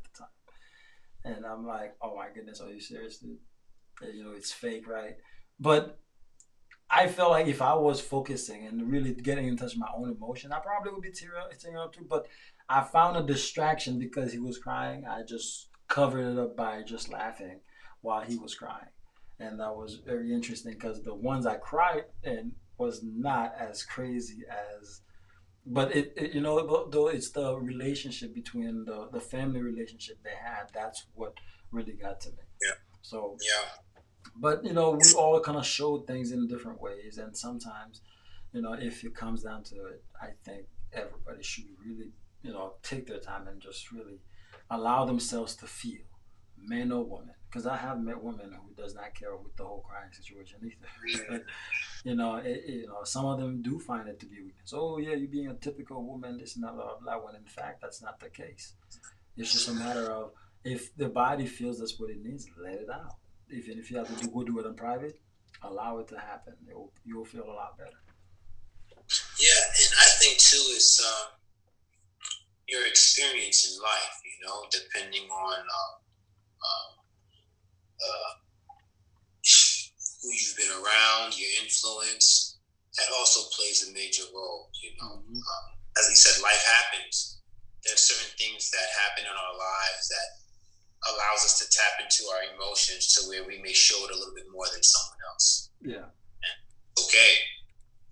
and 1.23 1.45
I'm 1.45 1.65
like, 1.65 1.95
oh 2.01 2.15
my 2.15 2.27
goodness, 2.33 2.61
are 2.61 2.69
you 2.69 2.79
serious, 2.79 3.17
dude? 3.17 3.37
You 4.01 4.23
know, 4.23 4.31
it's 4.31 4.51
fake, 4.51 4.87
right? 4.87 5.17
But 5.59 5.99
I 6.89 7.07
felt 7.07 7.31
like 7.31 7.47
if 7.47 7.61
I 7.61 7.73
was 7.73 8.01
focusing 8.01 8.65
and 8.65 8.91
really 8.91 9.13
getting 9.13 9.47
in 9.47 9.55
touch 9.55 9.73
with 9.73 9.79
my 9.79 9.91
own 9.95 10.11
emotion, 10.11 10.51
I 10.51 10.59
probably 10.59 10.91
would 10.91 11.01
be 11.01 11.11
tearing, 11.11 11.43
tearing 11.59 11.77
up 11.77 11.93
too. 11.93 12.05
But 12.09 12.27
I 12.67 12.83
found 12.83 13.17
a 13.17 13.23
distraction 13.23 13.99
because 13.99 14.33
he 14.33 14.39
was 14.39 14.57
crying. 14.57 15.05
I 15.05 15.23
just 15.23 15.69
covered 15.87 16.31
it 16.31 16.39
up 16.39 16.57
by 16.57 16.81
just 16.83 17.09
laughing 17.09 17.59
while 18.01 18.21
he 18.21 18.35
was 18.37 18.55
crying. 18.55 18.89
And 19.39 19.59
that 19.59 19.75
was 19.75 20.01
very 20.05 20.33
interesting 20.33 20.73
because 20.73 21.01
the 21.01 21.15
ones 21.15 21.45
I 21.45 21.55
cried 21.55 22.05
in 22.23 22.51
was 22.77 23.01
not 23.03 23.53
as 23.57 23.83
crazy 23.83 24.43
as, 24.49 25.01
but 25.65 25.95
it, 25.95 26.13
it 26.15 26.33
you 26.33 26.41
know, 26.41 26.87
though 26.89 27.07
it's 27.07 27.31
the 27.31 27.57
relationship 27.57 28.33
between 28.33 28.85
the, 28.85 29.09
the 29.11 29.19
family 29.19 29.61
relationship 29.61 30.17
they 30.23 30.31
had, 30.31 30.71
that's 30.73 31.05
what 31.13 31.33
really 31.71 31.93
got 31.93 32.19
to 32.21 32.29
me. 32.29 32.43
Yeah. 32.61 32.73
So, 33.01 33.37
yeah 33.41 33.81
but 34.35 34.63
you 34.63 34.73
know, 34.73 34.91
we 34.91 35.13
all 35.17 35.39
kind 35.39 35.57
of 35.57 35.65
showed 35.65 36.07
things 36.07 36.31
in 36.31 36.47
different 36.47 36.81
ways, 36.81 37.17
and 37.17 37.35
sometimes, 37.35 38.01
you 38.53 38.61
know, 38.61 38.73
if 38.73 39.03
it 39.03 39.15
comes 39.15 39.43
down 39.43 39.63
to 39.63 39.75
it, 39.87 40.03
I 40.21 40.29
think 40.43 40.65
everybody 40.93 41.43
should 41.43 41.65
really, 41.83 42.11
you 42.41 42.51
know, 42.51 42.73
take 42.83 43.07
their 43.07 43.19
time 43.19 43.47
and 43.47 43.61
just 43.61 43.91
really 43.91 44.19
allow 44.69 45.05
themselves 45.05 45.55
to 45.57 45.67
feel, 45.67 46.01
men 46.57 46.91
or 46.91 47.03
women. 47.03 47.35
Because 47.51 47.67
I 47.67 47.75
have 47.75 47.99
met 47.99 48.23
women 48.23 48.53
who 48.53 48.81
does 48.81 48.95
not 48.95 49.13
care 49.13 49.35
with 49.35 49.55
the 49.57 49.65
whole 49.65 49.83
crying 49.85 50.13
situation 50.13 50.59
either. 50.63 51.45
you 52.05 52.15
know, 52.15 52.35
it, 52.37 52.63
you 52.65 52.87
know, 52.87 53.03
some 53.03 53.25
of 53.25 53.39
them 53.39 53.61
do 53.61 53.77
find 53.77 54.07
it 54.07 54.21
to 54.21 54.25
be 54.25 54.41
weakness. 54.41 54.73
Oh 54.73 54.99
yeah, 54.99 55.15
you're 55.15 55.27
being 55.27 55.49
a 55.49 55.55
typical 55.55 56.01
woman, 56.01 56.37
this 56.37 56.55
and 56.55 56.63
that, 56.63 56.75
blah 56.75 56.97
blah. 57.01 57.17
When 57.17 57.35
in 57.35 57.43
fact, 57.43 57.81
that's 57.81 58.01
not 58.01 58.21
the 58.21 58.29
case. 58.29 58.73
It's 59.35 59.51
just 59.51 59.67
a 59.67 59.73
matter 59.73 60.09
of 60.11 60.31
if 60.63 60.95
the 60.95 61.09
body 61.09 61.45
feels 61.45 61.79
that's 61.79 61.99
what 61.99 62.09
it 62.09 62.23
needs, 62.23 62.47
let 62.57 62.75
it 62.75 62.89
out 62.89 63.15
even 63.51 63.77
if 63.77 63.91
you 63.91 63.97
have 63.97 64.07
to 64.07 64.23
do, 64.23 64.31
go 64.31 64.43
do 64.43 64.59
it 64.59 64.65
in 64.65 64.73
private, 64.75 65.19
allow 65.63 65.99
it 65.99 66.07
to 66.09 66.17
happen. 66.17 66.53
Will, 66.67 66.91
you'll 67.05 67.25
feel 67.25 67.43
a 67.43 67.53
lot 67.53 67.77
better. 67.77 67.99
Yeah, 69.39 69.59
and 69.59 69.93
I 69.99 70.07
think 70.19 70.37
too 70.37 70.63
is 70.75 71.01
um, 71.05 71.31
your 72.67 72.87
experience 72.87 73.69
in 73.69 73.81
life. 73.81 74.21
You 74.23 74.47
know, 74.47 74.63
depending 74.71 75.29
on 75.29 75.59
uh, 75.59 75.93
uh, 76.63 77.00
uh, 78.01 78.31
who 80.21 80.29
you've 80.33 80.57
been 80.57 80.73
around, 80.73 81.37
your 81.37 81.49
influence, 81.61 82.57
that 82.97 83.09
also 83.17 83.49
plays 83.55 83.87
a 83.87 83.93
major 83.93 84.23
role. 84.33 84.69
You 84.81 84.91
know, 85.01 85.21
mm-hmm. 85.21 85.37
um, 85.37 85.65
as 85.97 86.09
we 86.09 86.15
said, 86.15 86.41
life 86.41 86.61
happens. 86.65 87.41
There 87.83 87.93
are 87.93 87.97
certain 87.97 88.29
things 88.37 88.69
that 88.69 88.87
happen 89.01 89.25
in 89.25 89.33
our 89.33 89.55
lives 89.57 90.05
that 90.13 90.27
allows 91.09 91.41
us 91.41 91.57
to 91.57 91.65
tap 91.73 91.97
into 91.97 92.29
our 92.29 92.53
emotions 92.53 93.09
to 93.17 93.25
where 93.25 93.41
we 93.41 93.57
may 93.57 93.73
show 93.73 93.97
it 94.05 94.13
a 94.13 94.17
little 94.17 94.37
bit 94.37 94.45
more 94.53 94.69
than 94.69 94.85
someone 94.85 95.21
else. 95.33 95.73
Yeah. 95.81 96.05
And 96.05 96.57
okay. 97.01 97.33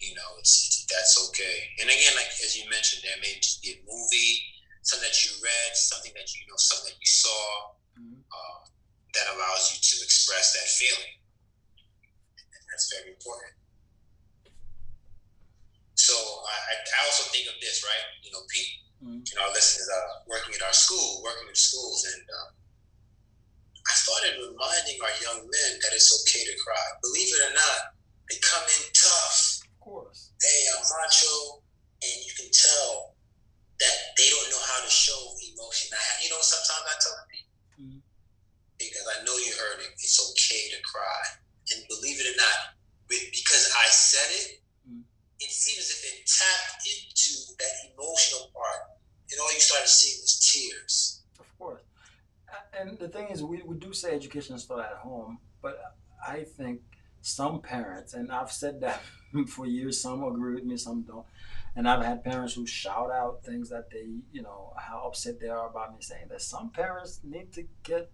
You 0.01 0.15
know, 0.15 0.31
it's, 0.39 0.57
it's 0.65 0.79
that's 0.89 1.13
okay. 1.29 1.69
And 1.81 1.91
again, 1.91 2.15
like 2.15 2.33
as 2.41 2.57
you 2.57 2.65
mentioned, 2.71 3.03
there 3.05 3.19
may 3.21 3.37
just 3.37 3.61
be 3.61 3.77
a 3.77 3.79
movie, 3.85 4.41
something 4.81 5.05
that 5.05 5.21
you 5.21 5.37
read, 5.43 5.71
something 5.75 6.13
that 6.15 6.33
you 6.33 6.41
know, 6.49 6.57
something 6.57 6.89
that 6.89 6.97
you 6.97 7.11
saw, 7.13 7.45
mm-hmm. 7.99 8.25
uh, 8.25 8.59
that 9.13 9.25
allows 9.35 9.73
you 9.73 9.77
to 9.81 9.95
express 10.03 10.53
that 10.53 10.67
feeling. 10.69 11.13
And 12.37 12.63
that's 12.69 12.87
very 12.93 13.13
important. 13.13 13.53
So 15.99 16.15
I, 16.15 16.55
I 16.73 16.99
also 17.05 17.27
think 17.29 17.45
of 17.51 17.57
this, 17.61 17.83
right? 17.83 18.05
You 18.23 18.31
know, 18.31 18.43
Pete. 18.49 18.73
Mm-hmm. 18.99 19.23
You 19.23 19.33
know, 19.35 19.47
our 19.47 19.53
listeners 19.55 19.87
are 19.87 20.27
working 20.27 20.55
at 20.55 20.63
our 20.63 20.75
school, 20.75 21.23
working 21.23 21.47
in 21.47 21.55
schools, 21.55 22.03
and 22.03 22.23
um, 22.35 22.51
I 23.87 23.93
started 23.95 24.43
reminding 24.43 24.99
our 24.99 25.15
young 25.23 25.39
men 25.47 25.71
that 25.79 25.95
it's 25.95 26.11
okay 26.19 26.43
to 26.43 26.55
cry. 26.59 26.85
Believe 26.99 27.31
it 27.31 27.41
or 27.47 27.53
not, 27.55 27.95
they 28.27 28.35
come 28.43 28.63
in 28.67 28.83
tough. 28.91 29.63
Of 29.63 29.79
course. 29.79 30.35
They 30.43 30.59
are 30.75 30.83
macho, 30.83 31.63
and 32.03 32.17
you 32.27 32.33
can 32.35 32.51
tell 32.51 33.15
that 33.79 33.97
they 34.19 34.27
don't 34.27 34.51
know 34.51 34.63
how 34.67 34.83
to 34.83 34.91
show 34.91 35.15
emotion. 35.47 35.95
I 35.95 35.99
have, 36.03 36.19
you 36.19 36.29
know, 36.35 36.43
sometimes 36.43 36.83
I 36.83 36.95
tell 36.99 37.15
mm-hmm. 37.15 37.28
Because 38.79 39.05
I 39.05 39.23
know 39.23 39.35
you 39.35 39.51
heard 39.53 39.83
it. 39.83 39.91
It's 39.99 40.17
okay 40.31 40.71
to 40.73 40.79
cry, 40.81 41.21
and 41.75 41.83
believe 41.87 42.19
it 42.19 42.33
or 42.33 42.37
not, 42.39 42.79
because 43.07 43.71
I 43.77 43.87
said 43.91 44.29
it, 44.31 44.63
mm-hmm. 44.87 45.03
it 45.39 45.51
seems 45.51 45.85
as 45.85 45.91
if 45.91 46.01
it 46.07 46.25
tapped 46.25 46.87
into 46.87 47.53
that 47.59 47.75
emotional 47.91 48.49
part, 48.55 48.97
and 49.29 49.39
all 49.39 49.53
you 49.53 49.59
started 49.59 49.87
seeing 49.87 50.21
was 50.23 50.39
tears 50.39 51.21
Of 51.39 51.45
course. 51.59 51.81
and 52.73 52.97
the 52.97 53.09
thing 53.09 53.27
is, 53.27 53.43
we, 53.43 53.61
we 53.63 53.77
do 53.77 53.93
say 53.93 54.15
education 54.15 54.57
start 54.57 54.85
at 54.85 54.97
home, 54.97 55.39
but 55.61 55.77
I 56.25 56.43
think 56.43 56.81
some 57.21 57.61
parents, 57.61 58.13
and 58.13 58.31
I've 58.31 58.51
said 58.51 58.81
that 58.81 59.01
for 59.47 59.65
years, 59.65 60.01
some 60.01 60.23
agree 60.23 60.55
with 60.55 60.65
me, 60.65 60.77
some 60.77 61.03
don't. 61.03 61.25
And 61.75 61.87
I've 61.87 62.03
had 62.03 62.23
parents 62.23 62.55
who 62.55 62.65
shout 62.65 63.11
out 63.11 63.43
things 63.45 63.69
that 63.69 63.91
they, 63.91 64.07
you 64.31 64.41
know, 64.41 64.73
how 64.75 65.03
upset 65.05 65.39
they 65.39 65.47
are 65.47 65.69
about 65.69 65.91
me 65.91 65.97
saying 66.01 66.25
that 66.29 66.41
some 66.41 66.71
parents 66.71 67.21
need 67.23 67.53
to 67.53 67.63
get 67.83 68.11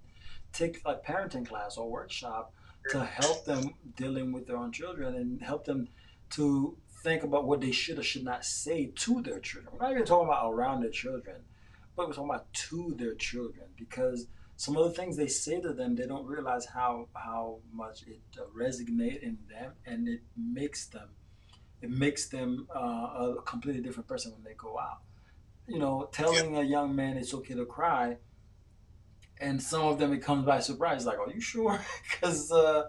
take 0.56 0.82
a 0.86 0.96
parenting 0.96 1.48
class 1.48 1.78
or 1.78 1.90
workshop 1.90 2.54
to 2.90 3.04
help 3.04 3.46
them 3.46 3.74
dealing 3.96 4.32
with 4.32 4.48
their 4.48 4.58
own 4.58 4.72
children 4.72 5.16
and 5.16 5.42
help 5.42 5.66
them 5.66 5.88
to 6.32 6.78
think 7.04 7.24
about 7.24 7.46
what 7.46 7.62
they 7.62 7.72
should 7.72 8.00
or 8.00 8.04
should 8.04 8.24
not 8.24 8.46
say 8.46 8.92
to 8.96 9.22
their 9.22 9.40
children. 9.40 9.74
We're 9.74 9.86
not 9.86 9.92
even 9.92 10.06
talking 10.06 10.28
about 10.28 10.52
around 10.52 10.82
their 10.82 10.92
children, 10.92 11.42
but 11.96 12.08
we're 12.08 12.14
talking 12.14 12.30
about 12.30 12.54
to 12.54 12.96
their 12.98 13.16
children 13.16 13.68
because 13.78 14.28
some 14.58 14.78
of 14.78 14.86
the 14.86 14.92
things 14.92 15.18
they 15.18 15.28
say 15.28 15.60
to 15.62 15.74
them, 15.74 15.96
they 15.96 16.08
don't 16.08 16.26
realize 16.26 16.66
how 16.66 17.08
how 17.14 17.60
much 17.74 18.04
it 18.04 18.22
uh, 18.40 18.44
resonates 18.58 19.22
in 19.22 19.38
them, 19.50 19.74
and 19.86 20.08
it 20.08 20.22
makes 20.38 20.88
them 20.88 21.10
it 21.82 21.90
makes 21.90 22.30
them 22.30 22.68
uh, 22.74 22.80
a 22.80 23.42
completely 23.46 23.82
different 23.82 24.08
person 24.08 24.32
when 24.32 24.44
they 24.44 24.54
go 24.58 24.80
out. 24.80 25.00
You 25.68 25.80
know, 25.80 26.10
telling 26.12 26.58
a 26.58 26.64
young 26.64 26.96
man 26.96 27.18
it's 27.18 27.34
okay 27.34 27.54
to 27.56 27.66
cry, 27.66 28.18
and 29.40 29.62
some 29.62 29.84
of 29.84 30.00
them 30.00 30.14
it 30.14 30.22
comes 30.22 30.46
by 30.46 30.60
surprise, 30.60 31.06
like, 31.06 31.20
"Are 31.20 31.32
you 31.32 31.42
sure?" 31.42 31.80
Because 32.12 32.52
uh, 32.52 32.84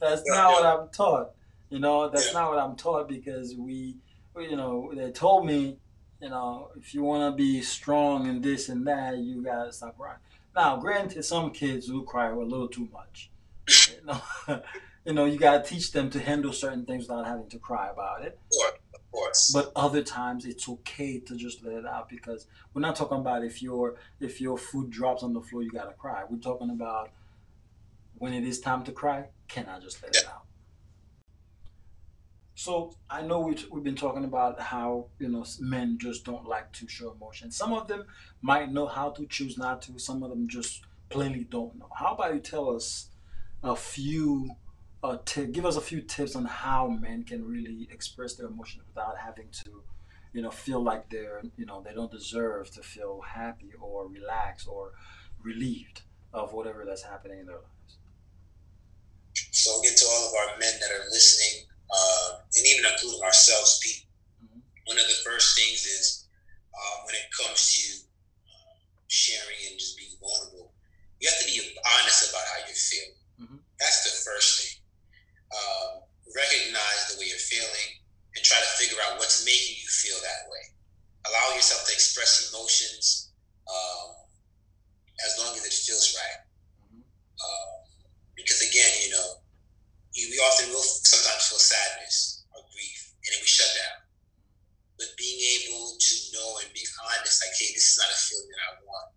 that's 0.00 0.22
yeah, 0.26 0.34
not 0.34 0.50
yeah. 0.50 0.52
what 0.52 0.66
I'm 0.66 0.88
taught. 0.90 1.30
You 1.70 1.78
know, 1.78 2.08
that's 2.08 2.28
yeah. 2.28 2.40
not 2.40 2.50
what 2.50 2.58
I'm 2.58 2.76
taught 2.76 3.08
because 3.08 3.54
we, 3.56 3.96
you 4.38 4.56
know, 4.56 4.92
they 4.94 5.10
told 5.10 5.46
me 5.46 5.78
you 6.20 6.30
know, 6.30 6.70
if 6.76 6.94
you 6.94 7.02
want 7.02 7.32
to 7.32 7.36
be 7.36 7.60
strong 7.60 8.28
and 8.28 8.42
this 8.42 8.68
and 8.68 8.86
that, 8.86 9.18
you 9.18 9.42
gotta 9.42 9.72
stop 9.72 9.96
crying. 9.98 10.18
Now, 10.54 10.76
granted, 10.76 11.24
some 11.24 11.50
kids 11.50 11.86
do 11.86 12.02
cry 12.04 12.30
a 12.30 12.34
little 12.34 12.68
too 12.68 12.88
much. 12.92 13.30
You 13.68 14.06
know, 14.06 14.20
you 15.04 15.12
know, 15.12 15.26
you 15.26 15.38
gotta 15.38 15.62
teach 15.62 15.92
them 15.92 16.08
to 16.10 16.20
handle 16.20 16.52
certain 16.52 16.86
things 16.86 17.08
without 17.08 17.26
having 17.26 17.48
to 17.50 17.58
cry 17.58 17.90
about 17.90 18.22
it. 18.22 18.38
Course. 19.16 19.50
But 19.52 19.72
other 19.74 20.02
times, 20.02 20.44
it's 20.44 20.68
okay 20.68 21.20
to 21.20 21.36
just 21.36 21.64
let 21.64 21.74
it 21.74 21.86
out 21.86 22.08
because 22.08 22.46
we're 22.74 22.82
not 22.82 22.96
talking 22.96 23.18
about 23.18 23.44
if 23.44 23.62
your 23.62 23.96
if 24.20 24.40
your 24.40 24.58
food 24.58 24.90
drops 24.90 25.22
on 25.22 25.32
the 25.32 25.40
floor, 25.40 25.62
you 25.62 25.70
gotta 25.70 25.94
cry. 25.94 26.24
We're 26.28 26.38
talking 26.38 26.70
about 26.70 27.10
when 28.18 28.34
it 28.34 28.44
is 28.44 28.60
time 28.60 28.84
to 28.84 28.92
cry. 28.92 29.28
Can 29.48 29.66
I 29.66 29.80
just 29.80 30.02
let 30.02 30.14
yeah. 30.14 30.20
it 30.20 30.26
out? 30.26 30.42
So 32.58 32.94
I 33.08 33.22
know 33.22 33.40
we've, 33.40 33.66
we've 33.70 33.84
been 33.84 33.96
talking 33.96 34.24
about 34.24 34.60
how 34.60 35.06
you 35.18 35.28
know 35.28 35.46
men 35.60 35.96
just 35.98 36.24
don't 36.24 36.46
like 36.46 36.72
to 36.72 36.88
show 36.88 37.12
emotion. 37.12 37.50
Some 37.50 37.72
of 37.72 37.88
them 37.88 38.04
might 38.42 38.70
know 38.70 38.86
how 38.86 39.10
to 39.10 39.26
choose 39.26 39.56
not 39.56 39.80
to. 39.82 39.98
Some 39.98 40.22
of 40.22 40.30
them 40.30 40.46
just 40.46 40.82
plainly 41.08 41.44
don't 41.44 41.78
know. 41.78 41.88
How 41.94 42.14
about 42.14 42.34
you 42.34 42.40
tell 42.40 42.68
us 42.74 43.08
a 43.62 43.76
few, 43.76 44.50
uh, 45.06 45.18
t- 45.24 45.46
give 45.46 45.64
us 45.64 45.76
a 45.76 45.80
few 45.80 46.00
tips 46.00 46.34
on 46.34 46.44
how 46.44 46.88
men 46.88 47.22
can 47.22 47.46
really 47.46 47.88
express 47.90 48.34
their 48.34 48.48
emotions 48.48 48.82
without 48.88 49.16
having 49.16 49.48
to, 49.52 49.82
you 50.32 50.42
know, 50.42 50.50
feel 50.50 50.82
like 50.82 51.08
they're 51.10 51.42
you 51.56 51.66
know 51.66 51.82
they 51.82 51.94
don't 51.94 52.10
deserve 52.10 52.70
to 52.72 52.82
feel 52.82 53.20
happy 53.20 53.70
or 53.80 54.08
relaxed 54.08 54.66
or 54.68 54.92
relieved 55.42 56.02
of 56.32 56.52
whatever 56.52 56.84
that's 56.84 57.02
happening 57.02 57.38
in 57.40 57.46
their 57.46 57.56
lives. 57.56 57.92
So 59.52 59.80
get 59.82 59.96
to 59.96 60.06
all 60.06 60.28
of 60.28 60.32
our 60.40 60.58
men 60.58 60.74
that 60.80 60.90
are 60.90 61.04
listening 61.10 61.66
uh, 61.90 62.28
and 62.56 62.66
even 62.66 62.84
including 62.90 63.22
ourselves, 63.22 63.78
people. 63.82 64.10
Mm-hmm. 64.44 64.60
One 64.86 64.98
of 64.98 65.06
the 65.06 65.18
first 65.24 65.56
things 65.56 65.86
is 65.86 66.28
uh, 66.74 66.96
when 67.06 67.14
it 67.14 67.26
comes 67.30 67.60
to 67.74 67.86
uh, 68.50 68.76
sharing 69.06 69.60
and 69.70 69.78
just 69.78 69.96
being 69.96 70.12
vulnerable, 70.20 70.72
you 71.20 71.28
have 71.30 71.38
to 71.40 71.46
be 71.46 71.62
honest 71.96 72.30
about 72.30 72.44
how 72.52 72.58
you're 72.66 72.84
feeling. 72.90 73.16
Mm-hmm. 73.40 73.60
That's 73.78 74.00
the 74.04 74.30
first 74.30 74.48
thing. 74.60 74.75
Um, 75.52 76.06
recognize 76.34 77.00
the 77.08 77.16
way 77.18 77.30
you're 77.30 77.48
feeling 77.48 77.90
and 78.34 78.42
try 78.44 78.58
to 78.58 78.70
figure 78.76 78.98
out 79.06 79.16
what's 79.16 79.46
making 79.46 79.78
you 79.78 79.88
feel 79.88 80.18
that 80.20 80.50
way. 80.50 80.64
Allow 81.30 81.54
yourself 81.56 81.86
to 81.86 81.92
express 81.94 82.50
emotions 82.52 83.32
um, 83.66 84.14
as 85.24 85.38
long 85.40 85.56
as 85.56 85.64
it 85.64 85.74
feels 85.74 86.14
right. 86.14 86.40
Mm-hmm. 86.82 87.02
Uh, 87.02 87.76
because 88.36 88.60
again, 88.62 88.92
you 89.02 89.10
know, 89.16 89.40
we 90.16 90.38
often 90.48 90.72
will 90.72 90.84
sometimes 90.84 91.48
feel 91.48 91.60
sadness 91.60 92.44
or 92.56 92.64
grief, 92.72 93.12
and 93.20 93.36
then 93.36 93.40
we 93.44 93.48
shut 93.48 93.68
down. 93.76 93.96
But 94.96 95.12
being 95.20 95.40
able 95.60 95.92
to 96.00 96.14
know 96.32 96.56
and 96.64 96.72
be 96.72 96.84
honest, 97.04 97.44
like, 97.44 97.52
hey, 97.60 97.68
this 97.76 97.92
is 97.92 98.00
not 98.00 98.08
a 98.08 98.16
feeling 98.16 98.48
that 98.48 98.64
I 98.64 98.72
want. 98.80 99.08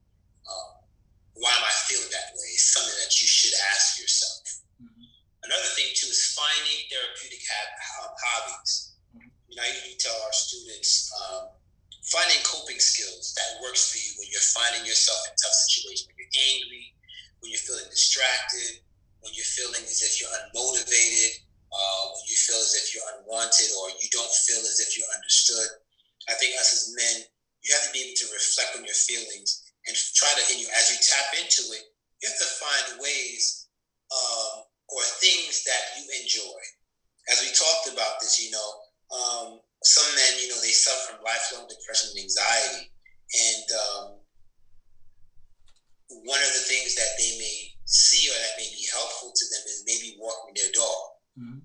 Um, 0.44 0.72
why 1.40 1.56
am 1.56 1.64
I 1.64 1.72
feeling 1.88 2.12
that 2.12 2.36
way? 2.36 2.52
It's 2.52 2.76
something 2.76 3.00
that 3.00 3.16
you 3.16 3.28
should 3.32 3.56
ask 3.72 3.96
yourself. 3.96 4.44
Another 5.50 5.74
thing 5.74 5.90
too 5.98 6.14
is 6.14 6.38
finding 6.38 6.78
therapeutic 6.94 7.42
ha- 7.42 8.06
um, 8.06 8.14
hobbies. 8.22 8.94
You 9.50 9.58
know, 9.58 9.66
I 9.66 9.74
usually 9.74 9.98
tell 9.98 10.14
our 10.14 10.30
students 10.30 11.10
um, 11.10 11.50
finding 12.06 12.38
coping 12.46 12.78
skills 12.78 13.34
that 13.34 13.58
works 13.58 13.90
for 13.90 13.98
you 13.98 14.14
when 14.22 14.30
you're 14.30 14.46
finding 14.54 14.86
yourself 14.86 15.18
in 15.26 15.34
tough 15.34 15.58
situations, 15.66 16.06
when 16.06 16.22
you're 16.22 16.38
angry, 16.54 16.94
when 17.42 17.50
you're 17.50 17.66
feeling 17.66 17.90
distracted, 17.90 18.86
when 19.26 19.34
you're 19.34 19.50
feeling 19.58 19.82
as 19.90 20.06
if 20.06 20.22
you're 20.22 20.30
unmotivated, 20.30 21.42
uh, 21.74 22.04
when 22.14 22.26
you 22.30 22.38
feel 22.38 22.62
as 22.62 22.78
if 22.78 22.94
you're 22.94 23.10
unwanted 23.18 23.74
or 23.74 23.90
you 23.98 24.06
don't 24.14 24.34
feel 24.46 24.62
as 24.62 24.78
if 24.78 24.94
you're 25.02 25.10
understood. 25.18 25.66
I 26.30 26.38
think 26.38 26.62
us 26.62 26.78
as 26.78 26.94
men, 26.94 27.26
you 27.66 27.74
have 27.74 27.90
to 27.90 27.94
be 27.98 28.06
able 28.06 28.22
to 28.22 28.38
reflect 28.38 28.78
on 28.78 28.86
your 28.86 28.94
feelings 28.94 29.66
and 29.90 29.98
try 30.14 30.30
to, 30.38 30.46
and 30.54 30.62
you, 30.62 30.70
as 30.78 30.94
you 30.94 30.98
tap 31.02 31.34
into 31.42 31.74
it, 31.74 31.90
you 32.22 32.30
have 32.30 32.38
to 32.38 32.50
find 32.62 33.02
ways 33.02 33.66
um, 34.14 34.69
or 34.90 35.02
things 35.22 35.64
that 35.64 35.82
you 35.98 36.06
enjoy. 36.22 36.60
As 37.30 37.42
we 37.46 37.54
talked 37.54 37.94
about 37.94 38.18
this, 38.22 38.42
you 38.42 38.50
know, 38.50 38.70
um, 39.14 39.60
some 39.84 40.10
men, 40.16 40.42
you 40.42 40.50
know, 40.50 40.60
they 40.62 40.74
suffer 40.74 41.14
from 41.14 41.26
lifelong 41.26 41.70
depression 41.70 42.10
and 42.14 42.26
anxiety. 42.26 42.90
And 43.30 43.68
um, 43.78 44.06
one 46.26 46.42
of 46.42 46.54
the 46.58 46.66
things 46.66 46.98
that 46.98 47.14
they 47.22 47.38
may 47.38 47.58
see 47.86 48.30
or 48.30 48.38
that 48.38 48.58
may 48.58 48.70
be 48.74 48.86
helpful 48.90 49.30
to 49.34 49.46
them 49.50 49.64
is 49.70 49.86
maybe 49.86 50.18
walking 50.18 50.58
their 50.58 50.74
dog, 50.74 51.02
mm-hmm. 51.38 51.62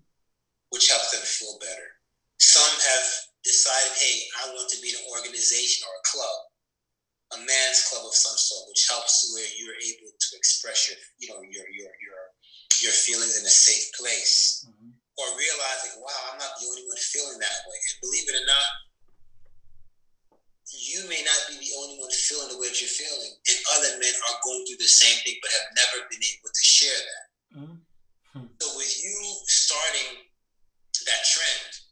which 0.68 0.88
helps 0.92 1.12
them 1.12 1.24
feel 1.24 1.56
better. 1.60 1.88
Some 2.36 2.68
have 2.68 3.06
decided, 3.44 3.92
hey, 3.96 4.24
I 4.44 4.52
want 4.52 4.68
to 4.68 4.80
be 4.80 4.92
in 4.92 5.00
an 5.00 5.08
organization 5.16 5.84
or 5.88 5.92
a 5.96 6.08
club, 6.08 6.38
a 7.36 7.38
man's 7.40 7.88
club 7.88 8.04
of 8.04 8.12
some 8.12 8.36
sort, 8.36 8.68
which 8.68 8.84
helps 8.88 9.32
where 9.32 9.48
you're 9.56 9.80
able 9.80 10.12
to 10.12 10.28
express 10.36 10.88
your, 10.88 11.00
you 11.20 11.28
know, 11.32 11.40
your 11.40 11.68
your 11.72 11.92
your 12.04 12.20
your 12.82 12.94
feelings 12.94 13.38
in 13.38 13.44
a 13.46 13.52
safe 13.52 13.92
place. 13.94 14.66
Mm-hmm. 14.66 14.96
Or 15.14 15.26
realizing, 15.38 16.02
wow, 16.02 16.20
I'm 16.32 16.42
not 16.42 16.58
the 16.58 16.66
only 16.66 16.82
one 16.90 16.98
feeling 16.98 17.38
that 17.38 17.58
way. 17.70 17.78
And 17.78 18.02
believe 18.02 18.26
it 18.26 18.40
or 18.42 18.46
not, 18.50 18.68
you 20.74 21.06
may 21.06 21.22
not 21.22 21.40
be 21.46 21.54
the 21.62 21.70
only 21.78 22.02
one 22.02 22.10
feeling 22.10 22.50
the 22.50 22.58
way 22.58 22.66
that 22.66 22.82
you're 22.82 22.90
feeling, 22.90 23.30
and 23.30 23.58
other 23.78 23.94
men 24.02 24.10
are 24.10 24.42
going 24.42 24.66
through 24.66 24.82
the 24.82 24.90
same 24.90 25.14
thing 25.22 25.38
but 25.38 25.54
have 25.54 25.70
never 25.78 26.10
been 26.10 26.18
able 26.18 26.50
to 26.50 26.64
share 26.66 26.98
that. 26.98 27.26
Mm-hmm. 27.62 28.50
So, 28.58 28.66
with 28.74 28.90
you 28.98 29.14
starting 29.46 30.26
that 31.06 31.22
trend, 31.30 31.84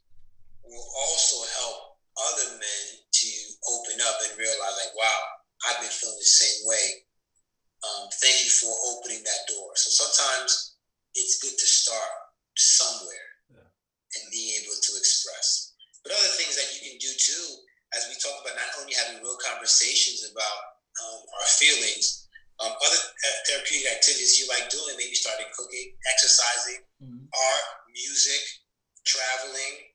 will 0.67 0.91
also 1.07 1.47
help 1.63 2.01
other 2.17 2.49
men 2.59 2.83
to 3.13 3.31
open 3.71 4.03
up 4.03 4.19
and 4.27 4.35
realize, 4.35 4.77
like, 4.83 4.95
wow, 4.99 5.21
I've 5.69 5.81
been 5.85 5.93
feeling 5.93 6.19
the 6.19 6.27
same 6.27 6.67
way. 6.67 7.07
Um, 7.83 8.09
thank 8.23 8.45
you 8.45 8.51
for 8.51 8.73
opening 8.95 9.23
that 9.27 9.43
door. 9.51 9.75
So 9.75 9.91
sometimes 9.91 10.72
it's 11.15 11.41
good 11.41 11.57
to 11.57 11.67
start 11.67 12.13
somewhere 12.57 13.29
yeah. 13.53 13.69
and 13.69 14.25
being 14.33 14.61
able 14.63 14.77
to 14.77 14.93
express. 14.97 15.73
But 16.03 16.13
other 16.13 16.35
things 16.35 16.57
that 16.59 16.73
you 16.75 16.81
can 16.83 16.99
do 16.99 17.11
too 17.15 17.47
as 17.95 18.09
we 18.09 18.17
talk 18.19 18.41
about 18.41 18.57
not 18.57 18.73
only 18.81 18.97
having 18.97 19.21
real 19.21 19.39
conversations 19.41 20.25
about 20.33 20.59
um, 21.05 21.21
our 21.39 21.49
feelings, 21.61 22.29
um, 22.61 22.73
other 22.73 23.01
therapeutic 23.49 23.89
activities 23.93 24.39
you 24.41 24.49
like 24.49 24.69
doing, 24.69 24.97
maybe 24.97 25.17
starting 25.17 25.49
cooking, 25.57 25.93
exercising, 26.13 26.85
mm-hmm. 27.01 27.25
art, 27.27 27.67
music, 27.93 28.43
traveling. 29.05 29.93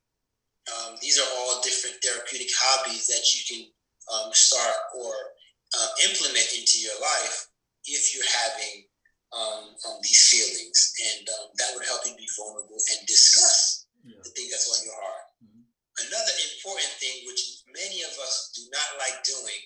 Um, 0.67 0.99
these 1.01 1.17
are 1.17 1.29
all 1.37 1.61
different 1.61 1.97
therapeutic 2.03 2.49
hobbies 2.53 3.07
that 3.07 3.23
you 3.33 3.41
can 3.45 3.61
um, 4.11 4.29
start 4.33 4.75
or 4.99 5.13
uh, 5.75 5.89
implement 6.09 6.47
into 6.55 6.79
your 6.81 6.97
life 6.99 7.47
if 7.85 8.13
you're 8.13 8.31
having 8.45 8.86
um, 9.33 9.75
um, 9.87 9.97
these 10.03 10.27
feelings. 10.27 10.93
And 11.01 11.27
that 11.27 11.73
would 11.75 11.85
help 11.85 12.05
you 12.05 12.15
be 12.15 12.27
vulnerable 12.37 12.79
and 12.79 12.99
discuss 13.07 13.87
yeah. 14.03 14.19
the 14.23 14.31
thing 14.31 14.47
that's 14.51 14.69
on 14.71 14.83
your 14.85 14.95
heart. 14.95 15.27
Another 15.97 16.35
important 16.53 16.93
thing, 17.01 17.25
which 17.25 17.65
many 17.73 18.05
of 18.05 18.13
us 18.21 18.53
do 18.53 18.61
not 18.69 19.01
like 19.01 19.17
doing, 19.25 19.61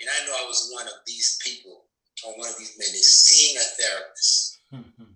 and 0.00 0.08
I 0.08 0.16
know 0.24 0.32
I 0.32 0.48
was 0.48 0.72
one 0.72 0.88
of 0.88 1.04
these 1.04 1.36
people 1.44 1.84
or 2.24 2.32
one 2.40 2.48
of 2.48 2.56
these 2.56 2.72
men, 2.80 2.88
is 2.88 3.04
seeing 3.04 3.60
a 3.60 3.66
therapist. 3.76 4.64
Mm-hmm. 4.72 5.12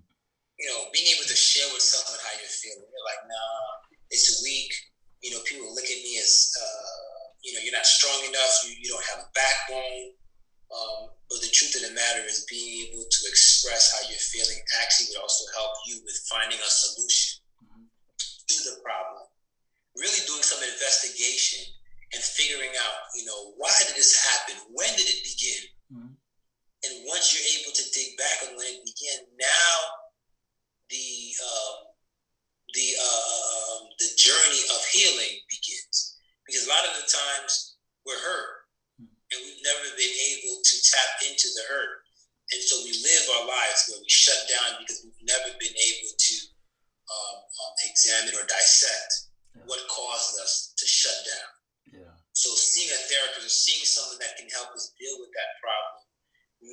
You 0.61 0.67
know, 0.69 0.93
being 0.93 1.09
able 1.17 1.25
to 1.25 1.39
share 1.39 1.65
with 1.73 1.81
someone 1.81 2.21
how 2.21 2.37
you're 2.37 2.53
feeling. 2.53 2.85
You're 2.85 3.09
like, 3.09 3.25
nah, 3.33 3.89
it's 4.13 4.45
weak. 4.45 4.69
You 5.25 5.33
know, 5.33 5.41
people 5.49 5.73
look 5.73 5.89
at 5.89 6.05
me 6.05 6.21
as, 6.21 6.53
uh, 6.53 7.33
you 7.41 7.57
know, 7.57 7.65
you're 7.65 7.73
not 7.73 7.89
strong 7.89 8.21
enough. 8.29 8.61
You, 8.69 8.77
you 8.77 8.93
don't 8.93 9.09
have 9.09 9.25
a 9.25 9.31
backbone. 9.33 10.13
Um, 10.69 11.17
but 11.33 11.41
the 11.41 11.49
truth 11.49 11.81
of 11.81 11.89
the 11.89 11.97
matter 11.97 12.29
is 12.29 12.45
being 12.45 12.93
able 12.93 13.09
to 13.09 13.21
express 13.25 13.89
how 13.97 14.05
you're 14.05 14.21
feeling 14.21 14.61
actually 14.85 15.17
would 15.17 15.25
also 15.25 15.49
help 15.57 15.73
you 15.89 16.05
with 16.05 16.19
finding 16.29 16.61
a 16.61 16.69
solution 16.69 17.41
mm-hmm. 17.65 17.89
to 17.89 18.57
the 18.69 18.85
problem 18.85 19.29
really 19.99 20.23
doing 20.31 20.47
some 20.47 20.63
investigation 20.63 21.67
and 22.15 22.23
figuring 22.23 22.73
out, 22.87 23.11
you 23.19 23.27
know, 23.27 23.53
why 23.59 23.75
did 23.85 23.99
this 23.99 24.15
happen? 24.15 24.57
When 24.73 24.89
did 24.95 25.11
it 25.11 25.21
begin? 25.27 25.63
Mm-hmm. 25.93 26.15
And 26.87 26.93
once 27.11 27.35
you're 27.35 27.51
able 27.59 27.75
to 27.75 27.85
dig 27.91 28.15
back 28.17 28.47
on 28.47 28.55
when 28.55 28.71
it 28.71 28.87
began, 28.87 29.27
now 29.35 29.75
the 30.89 31.11
um, 31.43 31.77
the 32.73 32.89
uh, 32.95 33.35
um, 33.51 33.83
the 33.99 34.09
journey 34.15 34.63
of 34.73 34.81
healing 34.95 35.43
begins. 35.51 36.17
Because 36.47 36.65
a 36.65 36.73
lot 36.73 36.87
of 36.89 36.97
the 36.97 37.05
times 37.11 37.77
we're 38.07 38.23
hurt, 38.23 38.71
mm-hmm. 39.03 39.11
and 39.11 39.39
we've 39.43 39.61
never 39.67 39.85
been 39.99 40.17
able 40.33 40.63
to 40.63 40.75
tap 40.87 41.13
into 41.29 41.51
the 41.59 41.67
hurt, 41.67 42.07
and 42.55 42.63
so 42.63 42.79
we 42.87 42.95
live 42.95 43.25
our 43.37 43.45
lives 43.51 43.91
where 43.91 44.01
we 44.01 44.09
shut 44.09 44.39
down 44.47 44.79
because 44.81 45.03
we've 45.03 45.27
never 45.27 45.51
been 45.59 45.75
able 45.75 46.15
to 46.15 46.35
um, 47.11 47.37
um 47.43 47.75
examine 47.91 48.39
or 48.39 48.47
dissect 48.47 49.29
what 49.69 49.85
caused 49.93 50.41
us 50.41 50.73
to 50.77 50.87
shut 50.89 51.19
down. 51.29 52.01
Yeah. 52.01 52.15
So 52.33 52.49
seeing 52.57 52.89
a 52.89 53.01
therapist 53.09 53.47
or 53.47 53.53
seeing 53.53 53.85
someone 53.85 54.21
that 54.25 54.41
can 54.41 54.49
help 54.49 54.73
us 54.73 54.97
deal 54.97 55.17
with 55.21 55.33
that 55.37 55.51
problem 55.61 56.05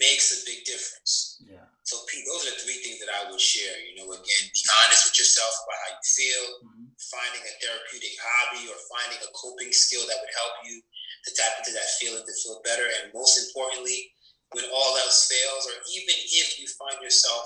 makes 0.01 0.33
a 0.33 0.39
big 0.49 0.65
difference. 0.65 1.37
Yeah. 1.45 1.67
So 1.85 2.01
Pete, 2.09 2.25
those 2.25 2.49
are 2.49 2.57
the 2.57 2.61
three 2.65 2.81
things 2.81 2.97
that 3.03 3.13
I 3.13 3.29
would 3.29 3.39
share. 3.39 3.77
You 3.85 4.01
know, 4.01 4.09
again, 4.09 4.43
be 4.49 4.63
honest 4.81 5.05
with 5.05 5.21
yourself 5.21 5.53
about 5.61 5.77
how 5.85 5.91
you 5.93 6.05
feel, 6.09 6.45
mm-hmm. 6.65 6.89
finding 6.97 7.43
a 7.45 7.53
therapeutic 7.61 8.15
hobby 8.17 8.65
or 8.65 8.77
finding 8.89 9.21
a 9.21 9.29
coping 9.37 9.69
skill 9.69 10.07
that 10.09 10.17
would 10.17 10.33
help 10.33 10.65
you. 10.65 10.81
to 10.81 11.33
tap 11.33 11.57
into 11.57 11.73
that 11.73 11.89
feeling 11.97 12.21
to 12.21 12.35
feel 12.41 12.61
better. 12.61 12.85
And 12.85 13.09
most 13.09 13.37
importantly, 13.41 14.13
when 14.53 14.65
all 14.69 14.93
else 15.01 15.25
fails, 15.25 15.65
or 15.65 15.77
even 15.93 16.13
if 16.13 16.61
you 16.61 16.69
find 16.77 17.01
yourself 17.01 17.45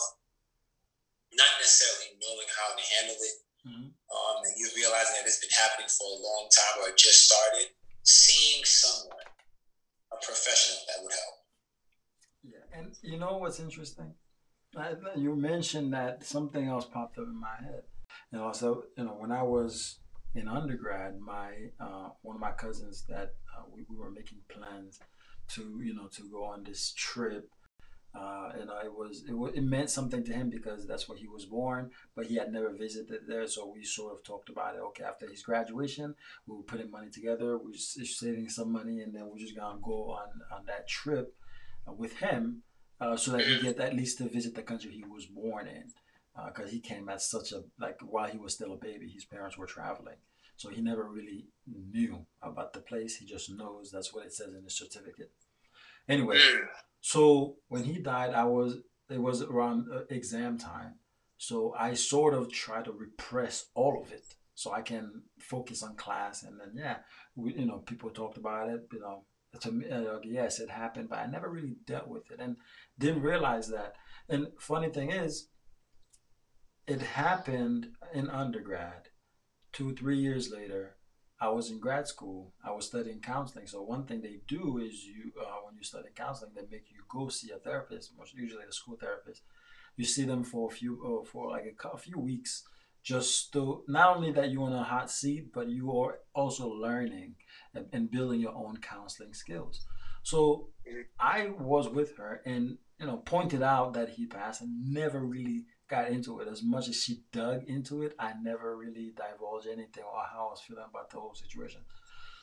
not 1.31 1.47
necessarily 2.09 2.19
knowing 2.21 2.47
how 2.57 2.75
to 2.75 2.83
handle 2.97 3.15
it, 3.21 3.37
mm-hmm. 3.67 3.87
um, 3.89 4.35
and 4.45 4.53
you 4.57 4.69
realizing 4.75 5.15
that 5.17 5.25
it's 5.25 5.39
been 5.39 5.49
happening 5.49 5.87
for 5.89 6.05
a 6.05 6.19
long 6.21 6.47
time 6.51 6.83
or 6.83 6.95
just 6.95 7.25
started, 7.25 7.69
seeing 8.03 8.63
someone, 8.65 9.17
a 10.11 10.15
professional, 10.25 10.79
that 10.87 11.03
would 11.03 11.11
help. 11.11 11.35
Yeah, 12.43 12.79
and 12.79 12.95
you 13.03 13.19
know 13.19 13.37
what's 13.37 13.59
interesting? 13.59 14.13
you 15.15 15.35
mentioned 15.35 15.91
that 15.93 16.23
something 16.23 16.67
else 16.67 16.85
popped 16.85 17.17
up 17.17 17.25
in 17.25 17.39
my 17.39 17.55
head, 17.59 17.83
and 18.31 18.41
also, 18.41 18.83
you 18.97 19.03
know, 19.03 19.15
when 19.17 19.31
I 19.31 19.41
was 19.43 19.99
in 20.35 20.47
undergrad, 20.47 21.19
my 21.19 21.51
uh, 21.79 22.09
one 22.21 22.35
of 22.35 22.41
my 22.41 22.51
cousins 22.51 23.03
that 23.09 23.33
uh, 23.57 23.63
we, 23.73 23.83
we 23.89 23.97
were 23.97 24.11
making 24.11 24.37
plans 24.47 24.99
to 25.49 25.81
you 25.83 25.95
know 25.95 26.07
to 26.07 26.29
go 26.29 26.43
on 26.45 26.63
this 26.63 26.93
trip 26.95 27.49
uh, 28.15 28.49
and 28.59 28.71
I 28.71 28.87
was 28.87 29.23
it, 29.27 29.57
it 29.57 29.63
meant 29.63 29.89
something 29.89 30.23
to 30.23 30.33
him 30.33 30.49
because 30.49 30.87
that's 30.87 31.07
where 31.07 31.17
he 31.17 31.27
was 31.27 31.45
born, 31.45 31.91
but 32.15 32.25
he 32.25 32.35
had 32.35 32.51
never 32.51 32.69
visited 32.71 33.21
there. 33.27 33.47
So 33.47 33.71
we 33.73 33.83
sort 33.83 34.13
of 34.13 34.23
talked 34.23 34.49
about 34.49 34.75
it. 34.75 34.81
Okay, 34.81 35.03
after 35.03 35.29
his 35.29 35.43
graduation, 35.43 36.15
we 36.47 36.55
were 36.55 36.63
putting 36.63 36.89
money 36.89 37.09
together. 37.09 37.57
We 37.57 37.71
were 37.71 37.77
saving 37.77 38.49
some 38.49 38.71
money, 38.71 39.01
and 39.01 39.13
then 39.13 39.29
we're 39.29 39.37
just 39.37 39.55
gonna 39.55 39.79
go 39.81 40.11
on 40.11 40.41
on 40.51 40.65
that 40.65 40.87
trip 40.87 41.35
uh, 41.87 41.93
with 41.93 42.17
him, 42.17 42.63
uh, 42.99 43.15
so 43.15 43.31
that 43.33 43.41
he 43.41 43.61
get 43.61 43.79
at 43.79 43.95
least 43.95 44.17
to 44.17 44.27
visit 44.27 44.55
the 44.55 44.63
country 44.63 44.91
he 44.91 45.03
was 45.03 45.27
born 45.27 45.67
in, 45.67 45.91
because 46.47 46.67
uh, 46.67 46.71
he 46.71 46.79
came 46.79 47.09
at 47.09 47.21
such 47.21 47.51
a 47.51 47.63
like 47.79 47.99
while 48.01 48.29
he 48.29 48.39
was 48.39 48.53
still 48.55 48.73
a 48.73 48.77
baby, 48.77 49.07
his 49.07 49.25
parents 49.25 49.57
were 49.57 49.67
traveling. 49.67 50.17
So 50.57 50.69
he 50.69 50.81
never 50.81 51.03
really 51.03 51.45
knew 51.67 52.25
about 52.41 52.73
the 52.73 52.81
place. 52.81 53.15
He 53.15 53.25
just 53.25 53.49
knows 53.49 53.91
that's 53.91 54.13
what 54.13 54.25
it 54.25 54.33
says 54.33 54.53
in 54.53 54.63
his 54.63 54.77
certificate. 54.77 55.31
Anyway, 56.09 56.39
so 57.01 57.57
when 57.67 57.83
he 57.83 57.99
died, 57.99 58.33
I 58.33 58.43
was 58.43 58.77
it 59.09 59.21
was 59.21 59.43
around 59.43 59.87
uh, 59.93 60.01
exam 60.09 60.57
time, 60.57 60.95
so 61.37 61.73
I 61.77 61.93
sort 61.93 62.33
of 62.33 62.51
try 62.51 62.81
to 62.81 62.91
repress 62.91 63.67
all 63.75 64.01
of 64.01 64.11
it 64.11 64.35
so 64.55 64.73
I 64.73 64.81
can 64.81 65.23
focus 65.39 65.83
on 65.83 65.95
class. 65.95 66.43
And 66.43 66.59
then 66.59 66.71
yeah, 66.75 66.97
we, 67.35 67.53
you 67.53 67.65
know, 67.65 67.77
people 67.77 68.09
talked 68.09 68.37
about 68.37 68.69
it. 68.69 68.81
You 68.91 68.99
know, 68.99 69.23
to 69.61 69.71
me, 69.71 69.89
uh, 69.89 70.19
yes, 70.23 70.59
it 70.59 70.69
happened, 70.69 71.09
but 71.09 71.19
I 71.19 71.27
never 71.27 71.49
really 71.49 71.77
dealt 71.85 72.07
with 72.07 72.31
it 72.31 72.39
and 72.39 72.57
didn't 72.97 73.21
realize 73.21 73.69
that. 73.69 73.93
And 74.27 74.47
funny 74.59 74.89
thing 74.89 75.11
is, 75.11 75.47
it 76.87 77.01
happened 77.01 77.89
in 78.13 78.29
undergrad. 78.29 79.09
Two, 79.71 79.93
three 79.93 80.17
years 80.17 80.51
later, 80.51 80.95
I 81.41 81.49
was 81.49 81.71
in 81.71 81.79
grad 81.79 82.07
school. 82.07 82.53
I 82.63 82.71
was 82.71 82.87
studying 82.87 83.19
counseling. 83.21 83.67
So 83.67 83.81
one 83.81 84.05
thing 84.05 84.21
they 84.21 84.39
do 84.47 84.77
is 84.79 85.05
you, 85.05 85.31
uh, 85.39 85.59
when 85.65 85.75
you 85.77 85.83
study 85.83 86.09
counseling, 86.13 86.51
they 86.53 86.63
make 86.69 86.85
you 86.91 87.01
go 87.07 87.29
see 87.29 87.51
a 87.51 87.57
therapist, 87.57 88.11
most 88.17 88.33
usually 88.33 88.63
a 88.69 88.73
school 88.73 88.97
therapist. 88.99 89.43
You 89.95 90.05
see 90.05 90.25
them 90.25 90.43
for 90.43 90.69
a 90.69 90.73
few, 90.73 91.21
uh, 91.21 91.25
for 91.25 91.49
like 91.49 91.75
a, 91.83 91.87
a, 91.89 91.97
few 91.97 92.19
weeks, 92.19 92.63
just 93.03 93.53
to 93.53 93.83
not 93.87 94.17
only 94.17 94.31
that 94.33 94.51
you're 94.51 94.63
on 94.63 94.73
a 94.73 94.83
hot 94.83 95.09
seat, 95.09 95.53
but 95.53 95.69
you 95.69 95.97
are 95.97 96.19
also 96.33 96.67
learning 96.67 97.35
and, 97.73 97.85
and 97.93 98.11
building 98.11 98.41
your 98.41 98.53
own 98.53 98.77
counseling 98.77 99.33
skills. 99.33 99.85
So 100.23 100.69
I 101.19 101.49
was 101.57 101.89
with 101.89 102.17
her 102.17 102.41
and 102.45 102.77
you 102.99 103.05
know 103.05 103.17
pointed 103.17 103.63
out 103.63 103.93
that 103.93 104.09
he 104.09 104.25
passed 104.25 104.61
and 104.61 104.93
never 104.93 105.19
really 105.19 105.65
got 105.89 106.09
into 106.09 106.39
it. 106.39 106.47
As 106.47 106.63
much 106.63 106.87
as 106.87 107.01
she 107.01 107.21
dug 107.31 107.63
into 107.67 108.03
it, 108.03 108.15
I 108.19 108.33
never 108.41 108.77
really 108.77 109.13
divulged 109.15 109.67
anything 109.67 110.03
or 110.03 110.23
how 110.31 110.47
I 110.47 110.51
was 110.51 110.61
feeling 110.61 110.85
about 110.89 111.09
the 111.09 111.19
whole 111.19 111.33
situation. 111.33 111.81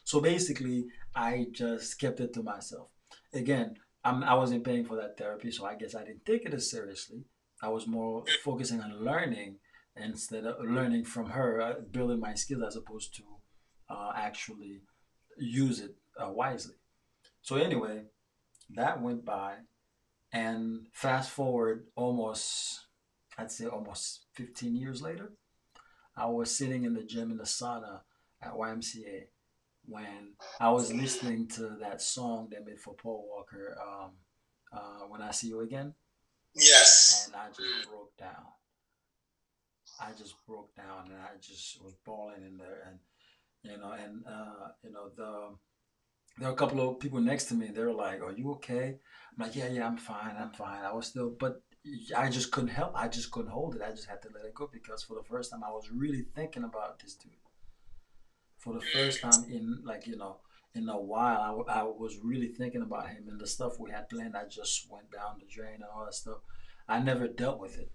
So 0.04 0.20
basically, 0.20 0.86
I 1.14 1.46
just 1.52 1.98
kept 1.98 2.20
it 2.20 2.32
to 2.34 2.42
myself. 2.42 2.88
Again, 3.32 3.76
I'm, 4.04 4.22
I 4.22 4.34
wasn't 4.34 4.64
paying 4.64 4.84
for 4.84 4.96
that 4.96 5.18
therapy, 5.18 5.50
so 5.50 5.64
I 5.66 5.74
guess 5.74 5.94
I 5.94 6.04
didn't 6.04 6.24
take 6.24 6.44
it 6.44 6.54
as 6.54 6.70
seriously. 6.70 7.24
I 7.62 7.68
was 7.68 7.86
more 7.86 8.24
focusing 8.44 8.80
on 8.80 9.04
learning 9.04 9.56
instead 9.96 10.44
of 10.44 10.64
learning 10.64 11.04
from 11.04 11.30
her, 11.30 11.60
uh, 11.60 11.74
building 11.90 12.20
my 12.20 12.34
skills 12.34 12.62
as 12.66 12.76
opposed 12.76 13.16
to 13.16 13.22
uh, 13.88 14.12
actually 14.14 14.82
use 15.38 15.80
it 15.80 15.96
uh, 16.22 16.30
wisely. 16.30 16.74
So 17.42 17.56
anyway, 17.56 18.02
that 18.74 19.00
went 19.00 19.24
by, 19.24 19.54
and 20.32 20.86
fast 20.92 21.30
forward 21.30 21.86
almost 21.96 22.85
I'd 23.38 23.52
say 23.52 23.66
almost 23.66 24.26
15 24.34 24.74
years 24.74 25.02
later, 25.02 25.32
I 26.16 26.26
was 26.26 26.50
sitting 26.50 26.84
in 26.84 26.94
the 26.94 27.02
gym 27.02 27.30
in 27.30 27.36
the 27.36 27.44
sauna 27.44 28.00
at 28.42 28.54
YMCA 28.54 29.26
when 29.86 30.34
I 30.60 30.70
was 30.70 30.92
listening 30.92 31.46
to 31.48 31.76
that 31.80 32.02
song 32.02 32.48
they 32.50 32.58
made 32.64 32.80
for 32.80 32.94
Paul 32.94 33.26
Walker, 33.28 33.76
um, 33.80 34.10
uh, 34.72 35.06
When 35.08 35.22
I 35.22 35.30
See 35.30 35.48
You 35.48 35.60
Again. 35.60 35.94
Yes. 36.54 37.26
And 37.26 37.36
I 37.36 37.48
just 37.48 37.88
broke 37.88 38.16
down. 38.16 38.46
I 40.00 40.10
just 40.12 40.34
broke 40.46 40.74
down 40.74 41.06
and 41.06 41.20
I 41.20 41.36
just 41.40 41.82
was 41.82 41.94
bawling 42.04 42.44
in 42.44 42.56
there. 42.56 42.88
And, 42.88 42.98
you 43.62 43.78
know, 43.78 43.92
and, 43.92 44.24
uh, 44.26 44.68
you 44.82 44.92
know, 44.92 45.10
the, 45.16 45.56
there 46.38 46.48
were 46.48 46.54
a 46.54 46.58
couple 46.58 46.86
of 46.86 46.98
people 46.98 47.20
next 47.20 47.44
to 47.46 47.54
me. 47.54 47.68
They 47.68 47.80
were 47.80 47.94
like, 47.94 48.20
"Are 48.20 48.32
you 48.32 48.52
okay?" 48.52 48.98
I'm 49.32 49.46
like, 49.46 49.56
"Yeah, 49.56 49.68
yeah, 49.68 49.86
I'm 49.86 49.96
fine. 49.96 50.36
I'm 50.38 50.52
fine." 50.52 50.84
I 50.84 50.92
was 50.92 51.06
still, 51.06 51.30
but 51.30 51.62
I 52.16 52.28
just 52.30 52.50
couldn't 52.50 52.70
help. 52.70 52.92
I 52.94 53.08
just 53.08 53.30
couldn't 53.30 53.50
hold 53.50 53.76
it. 53.76 53.82
I 53.82 53.90
just 53.90 54.08
had 54.08 54.22
to 54.22 54.28
let 54.34 54.44
it 54.44 54.54
go 54.54 54.68
because 54.72 55.02
for 55.04 55.14
the 55.14 55.22
first 55.22 55.50
time 55.50 55.62
I 55.64 55.70
was 55.70 55.90
really 55.90 56.24
thinking 56.34 56.64
about 56.64 56.98
this 56.98 57.14
dude. 57.14 57.32
For 58.58 58.74
the 58.74 58.80
first 58.80 59.20
time 59.20 59.44
in 59.48 59.82
like 59.84 60.06
you 60.06 60.16
know 60.16 60.38
in 60.74 60.88
a 60.88 61.00
while, 61.00 61.64
I, 61.68 61.80
I 61.80 61.82
was 61.84 62.18
really 62.22 62.48
thinking 62.48 62.82
about 62.82 63.08
him 63.08 63.28
and 63.28 63.40
the 63.40 63.46
stuff 63.46 63.78
we 63.78 63.90
had 63.90 64.08
planned. 64.08 64.36
I 64.36 64.44
just 64.48 64.90
went 64.90 65.10
down 65.12 65.36
the 65.38 65.46
drain 65.46 65.74
and 65.76 65.84
all 65.94 66.04
that 66.04 66.14
stuff. 66.14 66.38
I 66.88 66.98
never 66.98 67.28
dealt 67.28 67.60
with 67.60 67.78
it, 67.78 67.90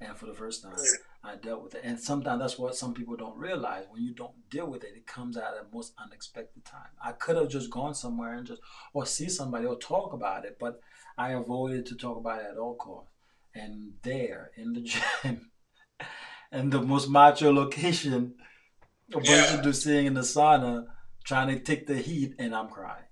and 0.00 0.16
for 0.16 0.26
the 0.26 0.34
first 0.34 0.62
time, 0.62 0.76
I 1.24 1.36
dealt 1.36 1.62
with 1.62 1.74
it. 1.74 1.82
And 1.84 1.98
sometimes 1.98 2.40
that's 2.40 2.58
what 2.58 2.74
some 2.74 2.94
people 2.94 3.16
don't 3.16 3.36
realize. 3.36 3.84
When 3.90 4.02
you 4.02 4.14
don't 4.14 4.48
deal 4.50 4.66
with 4.66 4.84
it, 4.84 4.94
it 4.96 5.06
comes 5.06 5.36
out 5.36 5.54
at 5.56 5.70
the 5.70 5.76
most 5.76 5.94
unexpected 5.98 6.64
time. 6.64 6.92
I 7.02 7.12
could 7.12 7.36
have 7.36 7.48
just 7.48 7.70
gone 7.70 7.94
somewhere 7.94 8.34
and 8.34 8.46
just 8.46 8.60
or 8.92 9.06
see 9.06 9.28
somebody 9.28 9.66
or 9.66 9.78
talk 9.78 10.12
about 10.12 10.44
it, 10.44 10.58
but 10.60 10.80
I 11.16 11.32
avoided 11.32 11.86
to 11.86 11.96
talk 11.96 12.18
about 12.18 12.40
it 12.40 12.46
at 12.52 12.58
all 12.58 12.74
costs 12.74 13.10
and 13.54 13.92
there 14.02 14.50
in 14.56 14.72
the 14.72 14.80
gym. 15.22 15.50
And 16.52 16.72
the 16.72 16.82
most 16.82 17.08
macho 17.08 17.52
location 17.52 18.34
a 19.12 19.16
bunch 19.16 19.28
yeah. 19.28 19.70
sitting 19.72 20.06
in 20.06 20.14
the 20.14 20.20
sauna 20.20 20.86
trying 21.24 21.48
to 21.48 21.58
take 21.58 21.86
the 21.86 21.96
heat 21.96 22.34
and 22.38 22.54
i'm 22.54 22.68
crying. 22.68 23.04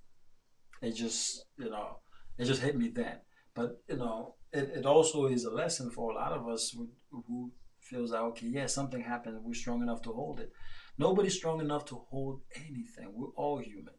It 0.81 0.92
just 0.92 1.44
you 1.59 1.70
know 1.70 1.98
it 2.38 2.44
just 2.44 2.62
hit 2.62 2.77
me 2.77 2.88
then. 2.88 3.18
But 3.55 3.83
you 3.88 3.96
know 3.96 4.35
it, 4.53 4.70
it 4.77 4.87
also 4.87 5.27
is 5.27 5.44
a 5.44 5.51
lesson 5.51 5.90
for 5.90 6.11
a 6.11 6.14
lot 6.14 6.33
of 6.33 6.48
us 6.48 6.70
who, 6.70 6.88
who 7.11 7.53
feels 7.81 8.12
like 8.12 8.20
okay 8.20 8.46
yeah 8.46 8.66
something 8.66 9.01
happened 9.03 9.38
we're 9.42 9.55
strong 9.55 9.83
enough 9.83 10.03
to 10.03 10.12
hold 10.12 10.40
it. 10.40 10.53
Nobody's 10.98 11.37
strong 11.37 11.61
enough 11.61 11.85
to 11.87 11.94
hold 11.94 12.40
anything. 12.57 13.12
We're 13.14 13.35
all 13.37 13.59
human. 13.59 13.94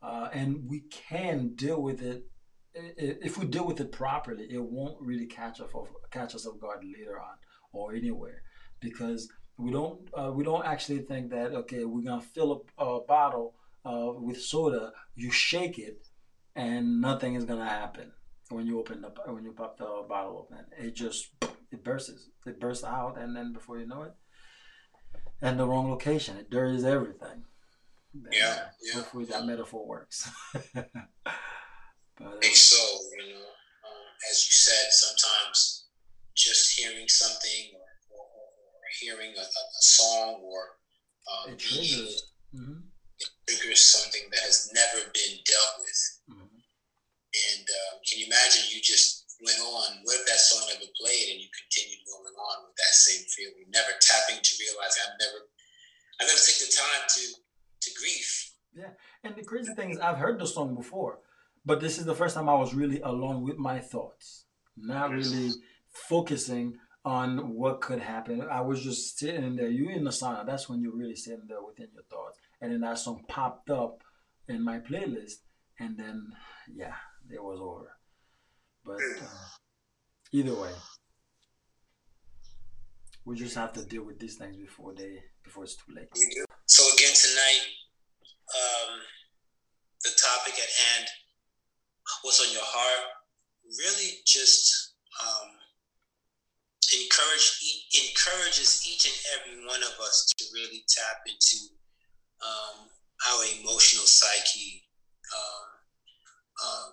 Uh, 0.00 0.28
and 0.32 0.68
we 0.68 0.80
can 0.80 1.54
deal 1.54 1.82
with 1.82 2.00
it 2.02 2.24
if 2.74 3.38
we 3.38 3.46
deal 3.46 3.66
with 3.66 3.80
it 3.80 3.92
properly, 3.92 4.46
it 4.50 4.62
won't 4.62 5.00
really 5.00 5.26
catch 5.26 5.60
us 5.60 5.70
off 5.74 5.88
catch 6.10 6.34
us 6.34 6.46
off 6.46 6.60
guard 6.60 6.84
later 6.84 7.20
on 7.20 7.36
or 7.72 7.94
anywhere 7.94 8.42
because 8.80 9.28
we 9.56 9.70
don't 9.70 10.00
uh, 10.14 10.30
we 10.32 10.44
don't 10.44 10.64
actually 10.64 11.00
think 11.00 11.30
that 11.30 11.52
okay 11.52 11.84
we're 11.84 12.04
gonna 12.04 12.20
fill 12.20 12.64
a, 12.78 12.84
a 12.84 13.00
bottle 13.00 13.54
uh, 13.84 14.12
with 14.14 14.40
soda, 14.40 14.92
you 15.14 15.30
shake 15.30 15.78
it, 15.78 16.06
and 16.54 17.00
nothing 17.00 17.34
is 17.34 17.44
gonna 17.44 17.68
happen 17.68 18.12
when 18.50 18.66
you 18.66 18.78
open 18.78 19.00
the 19.00 19.10
when 19.32 19.44
you 19.44 19.52
pop 19.52 19.78
the 19.78 20.04
bottle 20.08 20.46
open. 20.50 20.64
It 20.78 20.94
just 20.94 21.28
it 21.70 21.84
bursts 21.84 22.28
it 22.46 22.60
bursts 22.60 22.84
out, 22.84 23.18
and 23.18 23.34
then 23.36 23.52
before 23.52 23.78
you 23.78 23.86
know 23.86 24.02
it, 24.02 24.14
and 25.40 25.58
the 25.58 25.66
wrong 25.66 25.90
location, 25.90 26.36
it 26.36 26.50
dirties 26.50 26.84
everything. 26.84 27.44
Yeah, 28.32 28.66
yeah. 28.82 28.94
Hopefully 28.94 29.24
that 29.26 29.46
metaphor 29.46 29.86
works. 29.86 30.30
I 32.20 32.36
think 32.40 32.56
so. 32.56 32.80
You 33.16 33.34
know, 33.34 33.48
um, 33.86 34.04
as 34.30 34.44
you 34.44 34.52
said, 34.52 34.92
sometimes 34.92 35.88
just 36.36 36.78
hearing 36.78 37.08
something 37.08 37.76
or, 37.76 37.88
or, 38.16 38.24
or 38.24 38.84
hearing 39.00 39.32
a, 39.36 39.44
a, 39.44 39.82
song 39.82 40.40
or 40.44 40.80
um, 41.28 41.52
it 41.52 41.58
triggers. 41.58 42.32
Mm-hmm. 42.54 42.80
It 43.20 43.28
triggers 43.48 43.82
something 43.82 44.28
that 44.32 44.40
has 44.40 44.70
never 44.72 45.04
been 45.12 45.36
dealt 45.44 45.74
with. 45.80 46.00
Mm-hmm. 46.32 46.60
And 46.60 47.64
um, 47.64 47.94
can 48.08 48.20
you 48.20 48.26
imagine 48.26 48.72
you 48.72 48.80
just 48.80 49.36
went 49.44 49.60
on? 49.60 50.00
What 50.04 50.20
if 50.20 50.26
that 50.28 50.40
song 50.40 50.64
never 50.68 50.88
played 50.96 51.26
and 51.32 51.40
you 51.40 51.48
continued 51.52 52.04
going 52.08 52.36
on 52.36 52.68
with 52.68 52.76
that 52.76 52.94
same 52.96 53.24
feeling, 53.32 53.68
never 53.72 53.92
tapping 54.00 54.40
to 54.40 54.52
realize 54.60 54.96
I've 55.00 55.16
never, 55.20 55.40
I've 56.20 56.28
never 56.28 56.40
took 56.40 56.58
the 56.60 56.72
time 56.72 57.04
to 57.06 57.22
to 57.80 57.90
grieve. 57.96 58.32
Yeah, 58.76 58.92
and 59.24 59.34
the 59.34 59.42
crazy 59.42 59.74
thing 59.74 59.90
is, 59.90 59.98
I've 59.98 60.18
heard 60.18 60.38
the 60.38 60.46
song 60.46 60.74
before 60.74 61.18
but 61.64 61.80
this 61.80 61.98
is 61.98 62.04
the 62.04 62.14
first 62.14 62.34
time 62.34 62.48
I 62.48 62.54
was 62.54 62.74
really 62.74 63.00
alone 63.00 63.42
with 63.42 63.58
my 63.58 63.78
thoughts, 63.78 64.44
not 64.76 65.10
really 65.10 65.50
focusing 65.90 66.78
on 67.04 67.54
what 67.54 67.80
could 67.80 68.00
happen. 68.00 68.42
I 68.50 68.60
was 68.60 68.82
just 68.82 69.18
sitting 69.18 69.56
there. 69.56 69.68
You 69.68 69.90
in 69.90 70.04
the 70.04 70.10
sauna. 70.10 70.46
That's 70.46 70.68
when 70.68 70.80
you're 70.82 70.96
really 70.96 71.16
sitting 71.16 71.46
there 71.48 71.62
within 71.62 71.88
your 71.94 72.04
thoughts. 72.04 72.38
And 72.60 72.72
then 72.72 72.80
that 72.80 72.98
song 72.98 73.24
popped 73.28 73.70
up 73.70 74.02
in 74.48 74.62
my 74.62 74.78
playlist, 74.78 75.36
and 75.78 75.96
then 75.96 76.32
yeah, 76.72 76.94
it 77.30 77.42
was 77.42 77.60
over. 77.60 77.96
But 78.84 78.96
uh, 78.96 79.26
either 80.32 80.54
way, 80.54 80.72
we 83.24 83.36
just 83.36 83.54
have 83.54 83.72
to 83.74 83.84
deal 83.84 84.04
with 84.04 84.18
these 84.18 84.36
things 84.36 84.56
before 84.56 84.94
they 84.94 85.22
before 85.42 85.64
it's 85.64 85.76
too 85.76 85.94
late. 85.94 86.08
So 86.66 86.82
again 86.94 87.14
tonight, 87.14 87.60
um, 88.54 89.00
the 90.02 90.10
topic 90.10 90.54
at 90.54 90.68
hand, 90.68 91.08
what's 92.22 92.40
on 92.40 92.52
your 92.52 92.64
heart, 92.64 93.06
really 93.78 94.18
just 94.26 94.94
um, 95.22 95.50
encourage 96.90 97.58
encourages 97.94 98.82
each 98.86 99.06
and 99.06 99.18
every 99.34 99.66
one 99.66 99.82
of 99.82 99.94
us 100.00 100.26
to 100.38 100.44
really 100.54 100.82
tap 100.88 101.22
into 101.26 101.70
um, 102.42 102.88
our 103.30 103.44
emotional 103.60 104.06
psyche, 104.06 104.82
um, 105.36 105.66
um, 106.66 106.90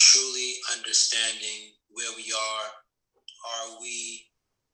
truly 0.00 0.54
understanding 0.76 1.74
where 1.90 2.10
we 2.16 2.32
are. 2.32 2.66
Are 3.44 3.80
we 3.80 4.24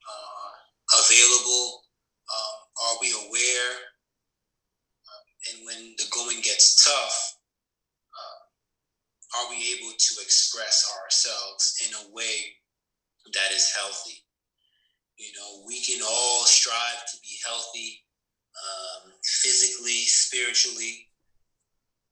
uh, 0.06 1.00
available? 1.02 1.82
Um, 2.30 2.58
are 2.86 2.96
we 3.00 3.10
aware? 3.26 3.72
Um, 5.10 5.24
and 5.50 5.66
when 5.66 5.94
the 5.98 6.04
going 6.12 6.40
gets 6.42 6.84
tough, 6.84 7.39
are 9.36 9.50
we 9.50 9.56
able 9.78 9.94
to 9.94 10.12
express 10.22 10.90
ourselves 11.02 11.78
in 11.86 11.94
a 11.94 12.14
way 12.14 12.58
that 13.32 13.52
is 13.52 13.72
healthy? 13.74 14.26
You 15.16 15.30
know, 15.36 15.64
we 15.66 15.80
can 15.84 16.02
all 16.02 16.44
strive 16.46 17.04
to 17.12 17.16
be 17.22 17.36
healthy 17.46 18.02
um, 18.58 19.12
physically, 19.22 20.02
spiritually, 20.08 21.10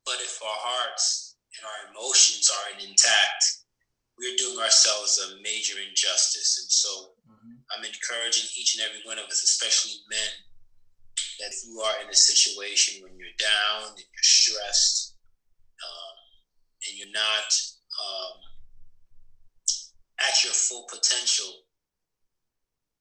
but 0.05 0.21
if 0.21 0.39
our 0.43 0.61
hearts 0.61 1.37
and 1.59 1.66
our 1.66 1.91
emotions 1.91 2.51
aren't 2.53 2.85
intact, 2.85 3.43
we're 4.19 4.37
doing 4.37 4.59
ourselves 4.59 5.19
a 5.19 5.43
major 5.43 5.79
injustice. 5.79 6.59
And 6.62 6.71
so 6.71 7.19
mm-hmm. 7.27 7.59
I'm 7.75 7.85
encouraging 7.85 8.47
each 8.55 8.77
and 8.77 8.87
every 8.87 9.03
one 9.05 9.19
of 9.19 9.27
us, 9.27 9.43
especially 9.43 9.99
men, 10.11 10.33
that 11.41 11.51
if 11.51 11.66
you 11.66 11.81
are 11.81 12.03
in 12.03 12.11
a 12.11 12.14
situation 12.14 13.03
when 13.03 13.19
you're 13.19 13.39
down 13.39 13.91
and 13.91 13.99
you're 13.99 14.27
stressed 14.27 15.08
and 16.87 16.97
you're 16.97 17.14
not 17.14 17.51
um, 17.99 18.39
at 20.20 20.45
your 20.45 20.53
full 20.53 20.87
potential, 20.91 21.66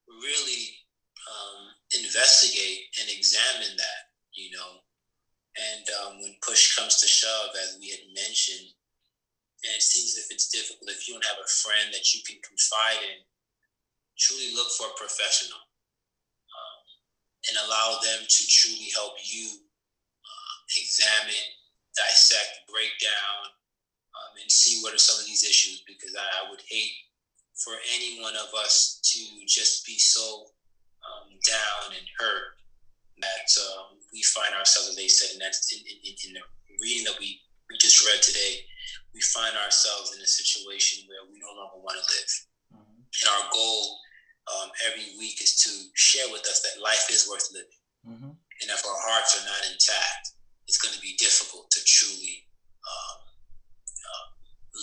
really 0.08 0.88
um, 1.28 1.74
investigate 1.94 2.90
and 3.02 3.10
examine 3.10 3.76
that, 3.78 4.02
you 4.34 4.52
know. 4.56 4.82
And 5.58 5.86
um, 6.02 6.22
when 6.22 6.38
push 6.46 6.78
comes 6.78 7.02
to 7.02 7.08
shove, 7.08 7.50
as 7.58 7.78
we 7.82 7.90
had 7.90 8.06
mentioned, 8.14 8.78
and 9.66 9.74
it 9.74 9.82
seems 9.82 10.18
if 10.18 10.30
it's 10.30 10.54
difficult, 10.54 10.90
if 10.94 11.08
you 11.08 11.18
don't 11.18 11.26
have 11.26 11.42
a 11.42 11.50
friend 11.50 11.90
that 11.90 12.14
you 12.14 12.22
can 12.22 12.38
confide 12.46 13.02
in, 13.02 13.26
truly 14.18 14.54
look 14.54 14.70
for 14.78 14.86
a 14.86 15.00
professional 15.02 15.58
um, 15.58 16.86
and 17.50 17.56
allow 17.66 17.98
them 18.06 18.22
to 18.22 18.42
truly 18.46 18.94
help 18.94 19.18
you 19.26 19.50
uh, 19.58 20.58
examine, 20.78 21.48
dissect, 21.98 22.70
break 22.70 22.94
down, 23.02 23.57
um, 24.18 24.42
and 24.42 24.50
see 24.50 24.82
what 24.82 24.94
are 24.94 25.02
some 25.02 25.20
of 25.22 25.30
these 25.30 25.46
issues 25.46 25.86
because 25.86 26.18
I, 26.18 26.26
I 26.26 26.50
would 26.50 26.62
hate 26.66 26.98
for 27.54 27.74
any 27.94 28.22
one 28.22 28.34
of 28.34 28.50
us 28.58 29.02
to 29.14 29.22
just 29.46 29.86
be 29.86 29.98
so 29.98 30.50
um, 31.06 31.30
down 31.46 31.94
and 31.94 32.06
hurt 32.18 32.58
that 33.22 33.50
um, 33.74 33.98
we 34.14 34.22
find 34.22 34.54
ourselves, 34.54 34.94
as 34.94 34.98
they 34.98 35.10
said, 35.10 35.34
and 35.34 35.42
that's 35.42 35.66
in, 35.74 35.82
in, 35.82 35.98
in, 36.06 36.32
the 36.38 36.44
reading 36.78 37.06
that 37.06 37.18
we, 37.18 37.42
we 37.70 37.78
just 37.82 38.06
read 38.06 38.22
today, 38.22 38.62
we 39.14 39.22
find 39.34 39.58
ourselves 39.58 40.14
in 40.14 40.22
a 40.22 40.30
situation 40.30 41.10
where 41.10 41.26
we 41.26 41.42
no 41.42 41.50
longer 41.58 41.82
want 41.82 41.98
to 41.98 42.06
live. 42.06 42.32
Mm-hmm. 42.78 43.02
And 43.02 43.28
our 43.34 43.50
goal 43.50 43.98
um, 44.54 44.70
every 44.86 45.18
week 45.18 45.42
is 45.42 45.58
to 45.66 45.72
share 45.98 46.30
with 46.30 46.46
us 46.46 46.62
that 46.62 46.82
life 46.82 47.10
is 47.10 47.26
worth 47.26 47.50
living. 47.50 47.82
Mm-hmm. 48.06 48.32
And 48.38 48.68
if 48.70 48.86
our 48.86 49.02
hearts 49.10 49.34
are 49.34 49.46
not 49.50 49.66
intact, 49.66 50.38
it's 50.70 50.78
going 50.78 50.94
to 50.94 51.02
be 51.02 51.18
difficult 51.18 51.72
to 51.72 51.82
truly 51.86 52.46
um, 52.86 53.27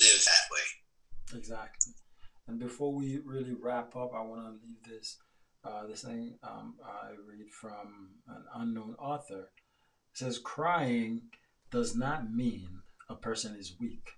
live 0.01 0.25
that 0.25 0.53
way. 0.53 1.39
Exactly. 1.39 1.93
And 2.47 2.59
before 2.59 2.93
we 2.93 3.21
really 3.25 3.55
wrap 3.55 3.97
up, 3.97 4.13
I 4.15 4.21
want 4.23 4.43
to 4.43 4.67
leave 4.67 4.83
this 4.87 5.19
uh, 5.65 5.87
this 5.87 6.03
thing 6.03 6.35
um, 6.43 6.75
I 6.85 7.11
read 7.27 7.51
from 7.51 8.11
an 8.29 8.45
unknown 8.55 8.97
author. 8.99 9.49
It 10.13 10.19
says, 10.19 10.39
Crying 10.39 11.23
does 11.71 11.97
not 11.97 12.31
mean 12.31 12.83
a 13.09 13.15
person 13.15 13.57
is 13.59 13.75
weak, 13.81 14.11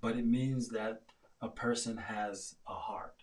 but 0.00 0.16
it 0.16 0.26
means 0.26 0.70
that 0.70 1.02
a 1.42 1.48
person 1.48 1.96
has 1.96 2.56
a 2.66 2.72
heart. 2.72 3.22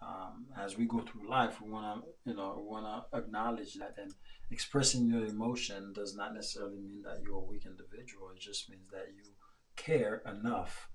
Um, 0.00 0.46
as 0.56 0.76
we 0.76 0.84
go 0.84 1.00
through 1.00 1.28
life, 1.28 1.60
we 1.60 1.70
want 1.70 2.04
to, 2.04 2.30
you 2.30 2.36
know, 2.36 2.64
want 2.64 2.86
to 2.86 3.18
acknowledge 3.18 3.74
that, 3.74 3.94
and 3.98 4.12
expressing 4.50 5.06
your 5.06 5.24
emotion 5.24 5.92
does 5.94 6.14
not 6.14 6.34
necessarily 6.34 6.78
mean 6.78 7.02
that 7.02 7.22
you're 7.24 7.38
a 7.38 7.40
weak 7.40 7.64
individual. 7.66 8.30
It 8.34 8.40
just 8.40 8.68
means 8.70 8.88
that 8.92 9.08
you 9.16 9.32
care 9.76 10.22
enough 10.26 10.88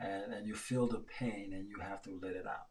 and, 0.00 0.32
and 0.32 0.46
you 0.46 0.54
feel 0.54 0.86
the 0.86 1.04
pain 1.18 1.52
and 1.52 1.68
you 1.68 1.78
have 1.80 2.02
to 2.02 2.18
let 2.22 2.32
it 2.32 2.46
out. 2.46 2.66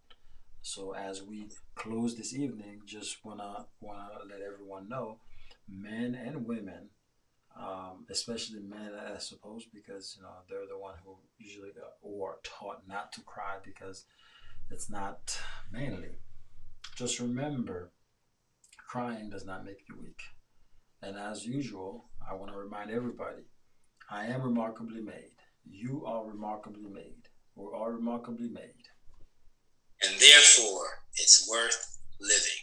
So 0.61 0.93
as 0.93 1.23
we 1.23 1.47
close 1.75 2.15
this 2.15 2.33
evening, 2.33 2.81
just 2.85 3.23
wanna 3.23 3.67
wanna 3.79 4.09
let 4.29 4.41
everyone 4.41 4.89
know, 4.89 5.19
men 5.67 6.15
and 6.15 6.45
women, 6.45 6.89
um, 7.57 8.05
especially 8.09 8.59
men, 8.59 8.91
I 8.93 9.17
suppose, 9.19 9.65
because 9.73 10.15
you 10.17 10.23
know 10.23 10.29
they're 10.49 10.67
the 10.67 10.77
one 10.77 10.95
who 11.05 11.15
usually 11.37 11.69
uh, 11.69 12.23
are 12.23 12.39
taught 12.43 12.87
not 12.87 13.13
to 13.13 13.21
cry 13.21 13.57
because 13.63 14.05
it's 14.69 14.89
not 14.89 15.39
manly. 15.71 16.17
Just 16.95 17.19
remember, 17.19 17.91
crying 18.87 19.29
does 19.29 19.45
not 19.45 19.65
make 19.65 19.87
you 19.87 19.95
weak. 20.01 20.21
And 21.01 21.17
as 21.17 21.45
usual, 21.45 22.05
I 22.29 22.33
want 22.33 22.51
to 22.51 22.57
remind 22.57 22.91
everybody, 22.91 23.43
I 24.09 24.25
am 24.25 24.41
remarkably 24.41 25.01
made. 25.01 25.38
You 25.71 26.05
are 26.05 26.25
remarkably 26.25 26.89
made. 26.89 27.15
or 27.55 27.75
are 27.75 27.91
remarkably 27.91 28.47
made. 28.47 28.85
And 30.01 30.17
therefore, 30.19 31.03
it's 31.15 31.47
worth 31.49 31.97
living. 32.21 32.59